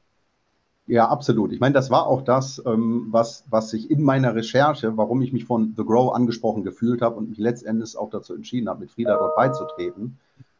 Ja, 0.85 1.07
absolut. 1.07 1.51
Ich 1.51 1.59
meine, 1.59 1.73
das 1.73 1.91
war 1.91 2.07
auch 2.07 2.23
das, 2.23 2.63
ähm, 2.65 3.07
was, 3.11 3.45
was 3.49 3.69
sich 3.69 3.91
in 3.91 4.01
meiner 4.01 4.33
Recherche, 4.33 4.95
warum 4.97 5.21
ich 5.21 5.33
mich 5.33 5.45
von 5.45 5.73
The 5.75 5.83
Grow 5.83 6.13
angesprochen 6.13 6.63
gefühlt 6.63 7.01
habe 7.01 7.15
und 7.15 7.29
mich 7.29 7.37
letztendlich 7.37 7.97
auch 7.97 8.09
dazu 8.09 8.33
entschieden 8.33 8.69
habe, 8.69 8.79
mit 8.81 8.91
Frieda 8.91 9.17
dort 9.17 9.35
beizutreten, 9.35 10.17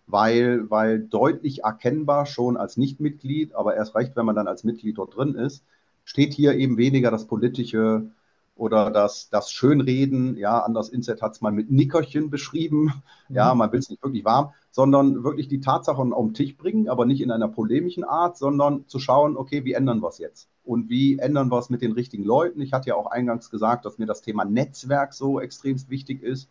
weil, 0.09 0.69
weil 0.71 0.99
deutlich 0.99 1.63
erkennbar 1.63 2.25
schon 2.25 2.57
als 2.57 2.77
Nichtmitglied, 2.77 3.53
aber 3.53 3.75
erst 3.75 3.95
recht, 3.95 4.15
wenn 4.15 4.25
man 4.25 4.35
dann 4.35 4.47
als 4.47 4.63
Mitglied 4.63 4.97
dort 4.97 5.15
drin 5.15 5.35
ist, 5.35 5.63
steht 6.03 6.33
hier 6.33 6.55
eben 6.55 6.77
weniger 6.77 7.11
das 7.11 7.27
politische 7.27 8.09
oder 8.55 8.89
das, 8.89 9.29
das 9.29 9.51
Schönreden, 9.51 10.35
ja, 10.35 10.59
anders 10.59 10.89
Inset 10.89 11.21
hat 11.21 11.33
es 11.33 11.41
mal 11.41 11.51
mit 11.51 11.71
Nickerchen 11.71 12.29
beschrieben, 12.29 12.91
mhm. 13.29 13.35
ja, 13.35 13.53
man 13.53 13.71
will 13.71 13.79
es 13.79 13.89
nicht 13.89 14.03
wirklich 14.03 14.25
warm, 14.25 14.51
sondern 14.71 15.23
wirklich 15.23 15.47
die 15.47 15.61
Tatsachen 15.61 16.11
auf 16.11 16.25
den 16.25 16.33
Tisch 16.33 16.57
bringen, 16.57 16.89
aber 16.89 17.05
nicht 17.05 17.21
in 17.21 17.31
einer 17.31 17.47
polemischen 17.47 18.03
Art, 18.03 18.37
sondern 18.37 18.87
zu 18.87 18.99
schauen, 18.99 19.37
okay, 19.37 19.63
wie 19.63 19.73
ändern 19.73 20.01
wir 20.01 20.09
es 20.09 20.17
jetzt? 20.17 20.49
Und 20.65 20.89
wie 20.89 21.19
ändern 21.19 21.51
wir 21.51 21.59
es 21.59 21.69
mit 21.69 21.81
den 21.81 21.91
richtigen 21.93 22.23
Leuten? 22.23 22.61
Ich 22.61 22.73
hatte 22.73 22.89
ja 22.89 22.95
auch 22.95 23.07
eingangs 23.07 23.49
gesagt, 23.49 23.85
dass 23.85 23.99
mir 23.99 24.07
das 24.07 24.21
Thema 24.21 24.43
Netzwerk 24.43 25.13
so 25.13 25.39
extremst 25.39 25.89
wichtig 25.89 26.21
ist. 26.23 26.49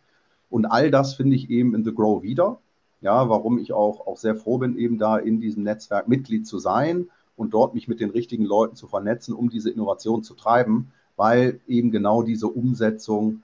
Und 0.49 0.65
all 0.65 0.89
das 0.91 1.13
finde 1.13 1.35
ich 1.35 1.49
eben 1.49 1.75
in 1.75 1.83
The 1.83 1.93
Grow 1.93 2.23
wieder. 2.23 2.59
Ja, 3.01 3.29
warum 3.29 3.59
ich 3.59 3.73
auch, 3.73 4.07
auch 4.07 4.17
sehr 4.17 4.35
froh 4.35 4.57
bin, 4.57 4.77
eben 4.77 4.97
da 4.97 5.17
in 5.17 5.39
diesem 5.39 5.63
Netzwerk 5.63 6.07
Mitglied 6.07 6.45
zu 6.45 6.59
sein 6.59 7.09
und 7.37 7.53
dort 7.53 7.73
mich 7.73 7.87
mit 7.87 7.99
den 7.99 8.09
richtigen 8.09 8.43
Leuten 8.43 8.75
zu 8.75 8.87
vernetzen, 8.87 9.33
um 9.33 9.49
diese 9.49 9.69
Innovation 9.69 10.23
zu 10.23 10.33
treiben 10.33 10.91
weil 11.19 11.59
eben 11.67 11.91
genau 11.91 12.23
diese 12.23 12.47
Umsetzung 12.47 13.43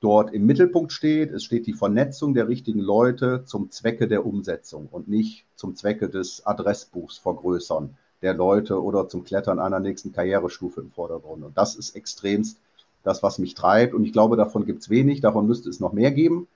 dort 0.00 0.34
im 0.34 0.44
Mittelpunkt 0.44 0.92
steht. 0.92 1.32
Es 1.32 1.42
steht 1.42 1.66
die 1.66 1.72
Vernetzung 1.72 2.34
der 2.34 2.48
richtigen 2.48 2.80
Leute 2.80 3.44
zum 3.46 3.70
Zwecke 3.70 4.08
der 4.08 4.26
Umsetzung 4.26 4.88
und 4.92 5.08
nicht 5.08 5.46
zum 5.56 5.74
Zwecke 5.74 6.10
des 6.10 6.44
Adressbuchs 6.44 7.16
vergrößern 7.16 7.96
der 8.20 8.34
Leute 8.34 8.82
oder 8.82 9.08
zum 9.08 9.24
Klettern 9.24 9.58
einer 9.58 9.80
nächsten 9.80 10.12
Karrierestufe 10.12 10.82
im 10.82 10.90
Vordergrund. 10.90 11.42
Und 11.44 11.56
das 11.56 11.76
ist 11.76 11.96
extremst 11.96 12.58
das, 13.04 13.22
was 13.22 13.38
mich 13.38 13.54
treibt. 13.54 13.94
Und 13.94 14.04
ich 14.04 14.12
glaube, 14.12 14.36
davon 14.36 14.66
gibt 14.66 14.82
es 14.82 14.90
wenig, 14.90 15.22
davon 15.22 15.46
müsste 15.46 15.70
es 15.70 15.80
noch 15.80 15.94
mehr 15.94 16.10
geben. 16.10 16.46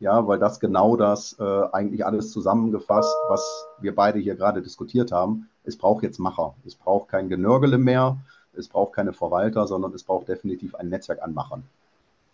Ja, 0.00 0.26
weil 0.26 0.38
das 0.38 0.60
genau 0.60 0.96
das 0.96 1.36
äh, 1.38 1.62
eigentlich 1.72 2.04
alles 2.04 2.32
zusammengefasst, 2.32 3.14
was 3.28 3.66
wir 3.80 3.94
beide 3.94 4.18
hier 4.18 4.34
gerade 4.34 4.62
diskutiert 4.62 5.12
haben. 5.12 5.48
Es 5.64 5.76
braucht 5.76 6.02
jetzt 6.02 6.18
Macher. 6.18 6.54
Es 6.66 6.74
braucht 6.74 7.08
kein 7.08 7.28
Genörgele 7.28 7.78
mehr 7.78 8.16
es 8.52 8.68
braucht 8.68 8.94
keine 8.94 9.12
Verwalter, 9.12 9.66
sondern 9.66 9.92
es 9.94 10.04
braucht 10.04 10.28
definitiv 10.28 10.74
ein 10.74 10.88
Netzwerk 10.88 11.22
an 11.22 11.34
Machern. 11.34 11.62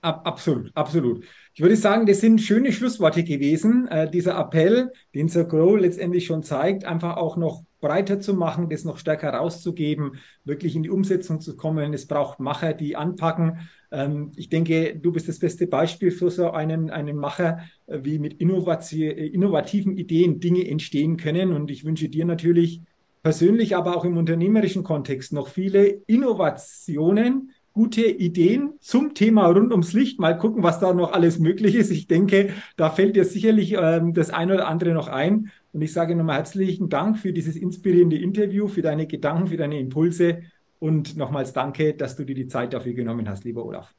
Absolut, 0.03 0.71
absolut. 0.75 1.25
Ich 1.53 1.61
würde 1.61 1.75
sagen, 1.75 2.07
das 2.07 2.21
sind 2.21 2.41
schöne 2.41 2.73
Schlussworte 2.73 3.25
gewesen. 3.25 3.89
Äh, 3.89 4.09
dieser 4.09 4.39
Appell, 4.39 4.93
den 5.15 5.29
Sir 5.29 5.45
Grow 5.45 5.77
letztendlich 5.77 6.27
schon 6.27 6.45
zeigt, 6.45 6.85
einfach 6.85 7.17
auch 7.17 7.37
noch 7.37 7.65
breiter 7.87 8.19
zu 8.19 8.35
machen, 8.35 8.69
das 8.69 8.85
noch 8.85 8.99
stärker 8.99 9.31
rauszugeben, 9.31 10.17
wirklich 10.45 10.75
in 10.75 10.83
die 10.83 10.91
Umsetzung 10.91 11.41
zu 11.41 11.57
kommen. 11.57 11.95
Es 11.95 12.07
braucht 12.07 12.41
Macher, 12.41 12.73
die 12.75 12.97
anpacken. 12.97 13.69
Ähm, 13.93 14.33
ich 14.35 14.49
denke, 14.49 14.97
du 14.97 15.13
bist 15.13 15.29
das 15.29 15.39
beste 15.39 15.69
Beispiel 15.69 16.11
für 16.11 16.31
so 16.31 16.51
einen, 16.51 16.91
einen 16.91 17.17
Macher, 17.17 17.61
äh, 17.87 18.01
wie 18.03 18.19
mit 18.19 18.41
innovativen 18.41 19.97
Ideen 19.97 20.41
Dinge 20.41 20.69
entstehen 20.69 21.17
können. 21.17 21.53
Und 21.53 21.71
ich 21.71 21.85
wünsche 21.85 22.09
dir 22.09 22.25
natürlich 22.25 22.83
persönlich, 23.23 23.77
aber 23.77 23.97
auch 23.97 24.05
im 24.05 24.17
unternehmerischen 24.17 24.83
Kontext 24.83 25.33
noch 25.33 25.49
viele 25.49 25.87
Innovationen, 26.07 27.53
gute 27.77 28.07
Ideen 28.07 28.73
zum 28.81 29.13
Thema 29.13 29.49
rund 29.49 29.71
ums 29.71 29.93
Licht. 29.93 30.19
Mal 30.19 30.39
gucken, 30.39 30.63
was 30.63 30.81
da 30.81 30.95
noch 30.95 31.13
alles 31.13 31.39
möglich 31.39 31.75
ist. 31.75 31.91
Ich 31.91 32.07
denke, 32.07 32.49
da 32.79 32.89
fällt 32.89 33.17
dir 33.17 33.27
sicherlich 33.27 33.77
ähm, 33.79 34.15
das 34.15 34.31
eine 34.31 34.55
oder 34.55 34.67
andere 34.67 34.95
noch 34.95 35.09
ein. 35.09 35.51
Und 35.75 35.83
ich 35.83 35.93
sage 35.93 36.17
nochmal 36.17 36.39
herzlichen 36.39 36.89
Dank 36.89 37.19
für 37.19 37.35
dieses 37.35 37.55
inspirierende 37.55 38.17
Interview, 38.17 38.67
für 38.67 38.81
deine 38.81 39.07
Gedanken, 39.07 39.49
für 39.49 39.59
deine 39.59 39.79
Impulse 39.79 40.39
und 40.79 41.19
nochmals 41.19 41.53
danke, 41.53 41.93
dass 41.93 42.17
du 42.17 42.25
dir 42.25 42.35
die 42.35 42.47
Zeit 42.47 42.73
dafür 42.73 42.95
genommen 42.95 43.29
hast, 43.29 43.45
lieber 43.45 43.63
Olaf. 43.63 43.95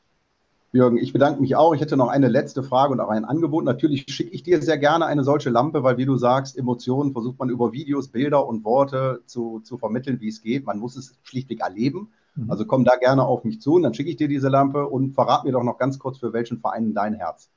Jürgen, 0.71 0.97
ich 0.97 1.13
bedanke 1.13 1.39
mich 1.39 1.55
auch. 1.55 1.75
Ich 1.75 1.81
hätte 1.81 1.97
noch 1.97 2.09
eine 2.09 2.29
letzte 2.29 2.63
Frage 2.63 2.93
und 2.93 2.99
auch 2.99 3.09
ein 3.09 3.25
Angebot. 3.25 3.63
Natürlich 3.63 4.05
schicke 4.07 4.31
ich 4.31 4.41
dir 4.41 4.59
sehr 4.59 4.79
gerne 4.79 5.05
eine 5.05 5.23
solche 5.23 5.51
Lampe, 5.51 5.83
weil, 5.83 5.97
wie 5.97 6.05
du 6.05 6.17
sagst, 6.17 6.57
Emotionen 6.57 7.13
versucht 7.13 7.37
man 7.37 7.49
über 7.49 7.73
Videos, 7.73 8.07
Bilder 8.07 8.47
und 8.47 8.63
Worte 8.63 9.21
zu, 9.27 9.59
zu 9.59 9.77
vermitteln, 9.77 10.19
wie 10.19 10.29
es 10.29 10.41
geht. 10.41 10.65
Man 10.65 10.79
muss 10.79 10.97
es 10.97 11.15
schlichtweg 11.21 11.61
erleben. 11.61 12.09
Mhm. 12.37 12.49
Also 12.49 12.65
komm 12.65 12.85
da 12.85 12.95
gerne 12.95 13.23
auf 13.23 13.43
mich 13.43 13.59
zu 13.59 13.73
und 13.73 13.83
dann 13.83 13.93
schicke 13.93 14.09
ich 14.09 14.15
dir 14.15 14.27
diese 14.27 14.49
Lampe 14.49 14.87
und 14.87 15.13
verrat 15.13 15.43
mir 15.43 15.51
doch 15.51 15.63
noch 15.63 15.77
ganz 15.77 15.99
kurz, 15.99 16.19
für 16.19 16.33
welchen 16.33 16.59
Verein 16.59 16.93
dein 16.93 17.13
Herz 17.13 17.49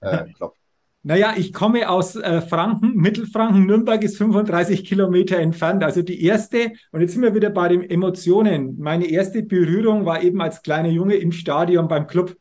äh, 0.00 0.24
klopft. 0.36 0.60
Naja, 1.06 1.34
ich 1.36 1.52
komme 1.52 1.90
aus 1.90 2.16
äh, 2.16 2.40
Franken, 2.40 2.94
Mittelfranken. 2.96 3.66
Nürnberg 3.66 4.02
ist 4.02 4.16
35 4.16 4.86
Kilometer 4.86 5.38
entfernt. 5.38 5.84
Also 5.84 6.00
die 6.00 6.24
erste, 6.24 6.72
und 6.92 7.02
jetzt 7.02 7.12
sind 7.12 7.20
wir 7.20 7.34
wieder 7.34 7.50
bei 7.50 7.68
den 7.68 7.82
Emotionen. 7.82 8.78
Meine 8.78 9.06
erste 9.06 9.42
Berührung 9.42 10.06
war 10.06 10.22
eben 10.22 10.40
als 10.40 10.62
kleiner 10.62 10.88
Junge 10.88 11.16
im 11.16 11.30
Stadion 11.30 11.88
beim 11.88 12.06
Club. 12.06 12.34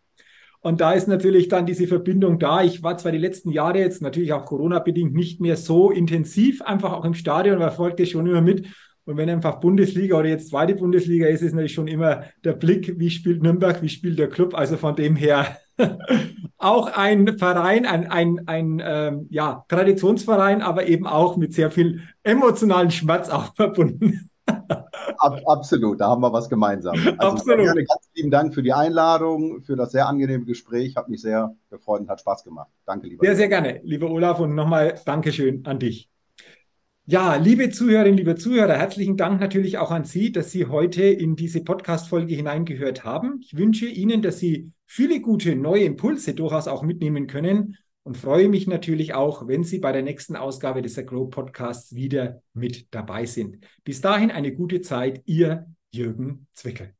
Und 0.61 0.79
da 0.79 0.93
ist 0.93 1.09
natürlich 1.09 1.49
dann 1.49 1.65
diese 1.65 1.87
Verbindung 1.87 2.39
da. 2.39 2.63
Ich 2.63 2.81
war 2.81 2.97
zwar 2.97 3.11
die 3.11 3.17
letzten 3.17 3.51
Jahre 3.51 3.79
jetzt 3.79 4.01
natürlich 4.01 4.31
auch 4.31 4.45
Corona-bedingt 4.45 5.13
nicht 5.13 5.41
mehr 5.41 5.57
so 5.57 5.91
intensiv, 5.91 6.61
einfach 6.61 6.93
auch 6.93 7.03
im 7.03 7.15
Stadion, 7.15 7.59
weil 7.59 7.71
folgte 7.71 8.05
schon 8.05 8.27
immer 8.27 8.41
mit. 8.41 8.67
Und 9.05 9.17
wenn 9.17 9.29
einfach 9.29 9.59
Bundesliga 9.59 10.17
oder 10.17 10.29
jetzt 10.29 10.49
zweite 10.49 10.75
Bundesliga 10.75 11.27
ist, 11.27 11.41
ist 11.41 11.53
natürlich 11.53 11.73
schon 11.73 11.87
immer 11.87 12.23
der 12.43 12.53
Blick, 12.53 12.99
wie 12.99 13.09
spielt 13.09 13.43
Nürnberg, 13.43 13.81
wie 13.81 13.89
spielt 13.89 14.17
der 14.17 14.29
Club. 14.29 14.55
Also 14.55 14.77
von 14.77 14.95
dem 14.95 15.15
her 15.15 15.57
auch 16.57 16.87
ein 16.95 17.37
Verein, 17.37 17.85
ein, 17.85 18.09
ein, 18.09 18.47
ein 18.47 18.81
ähm, 18.83 19.27
ja, 19.29 19.65
Traditionsverein, 19.67 20.61
aber 20.61 20.87
eben 20.87 21.05
auch 21.05 21.35
mit 21.35 21.53
sehr 21.53 21.71
viel 21.71 22.01
emotionalen 22.23 22.91
Schmerz 22.91 23.29
auch 23.29 23.53
verbunden. 23.55 24.29
Ab, 24.45 25.41
absolut, 25.45 26.01
da 26.01 26.09
haben 26.09 26.21
wir 26.21 26.33
was 26.33 26.49
gemeinsam. 26.49 26.95
Also 26.95 27.11
absolut. 27.19 27.75
Ganz 27.75 28.09
lieben 28.13 28.31
Dank 28.31 28.53
für 28.53 28.61
die 28.61 28.73
Einladung, 28.73 29.61
für 29.61 29.75
das 29.75 29.91
sehr 29.91 30.07
angenehme 30.07 30.45
Gespräch. 30.45 30.95
Hat 30.95 31.07
mich 31.07 31.21
sehr 31.21 31.55
gefreut 31.69 32.01
und 32.01 32.09
hat 32.09 32.19
Spaß 32.19 32.43
gemacht. 32.43 32.69
Danke, 32.85 33.07
lieber. 33.07 33.25
Sehr, 33.25 33.35
sehr 33.35 33.47
gerne, 33.47 33.79
lieber 33.83 34.09
Olaf. 34.09 34.39
Und 34.39 34.53
nochmal 34.53 34.95
Dankeschön 35.05 35.65
an 35.65 35.79
dich. 35.79 36.12
Ja, 37.05 37.35
liebe 37.35 37.69
Zuhörerinnen, 37.69 38.15
liebe 38.15 38.37
Zuhörer, 38.37 38.77
herzlichen 38.77 39.17
Dank 39.17 39.41
natürlich 39.41 39.77
auch 39.77 39.91
an 39.91 40.05
Sie, 40.05 40.31
dass 40.31 40.51
Sie 40.51 40.67
heute 40.67 41.03
in 41.03 41.35
diese 41.35 41.61
Podcast-Folge 41.61 42.33
hineingehört 42.33 43.03
haben. 43.03 43.41
Ich 43.41 43.57
wünsche 43.57 43.87
Ihnen, 43.87 44.21
dass 44.21 44.39
Sie 44.39 44.71
viele 44.85 45.19
gute 45.19 45.53
neue 45.57 45.83
Impulse 45.83 46.33
durchaus 46.33 46.69
auch 46.69 46.81
mitnehmen 46.81 47.27
können 47.27 47.75
und 48.03 48.15
freue 48.15 48.47
mich 48.47 48.67
natürlich 48.67 49.13
auch, 49.13 49.49
wenn 49.49 49.65
Sie 49.65 49.79
bei 49.79 49.91
der 49.91 50.01
nächsten 50.01 50.37
Ausgabe 50.37 50.81
des 50.81 50.97
Agro 50.97 51.25
Podcasts 51.27 51.93
wieder 51.93 52.41
mit 52.53 52.87
dabei 52.91 53.25
sind. 53.25 53.57
Bis 53.83 53.99
dahin 53.99 54.31
eine 54.31 54.53
gute 54.53 54.79
Zeit, 54.79 55.23
Ihr 55.25 55.65
Jürgen 55.91 56.47
Zwickel. 56.53 56.93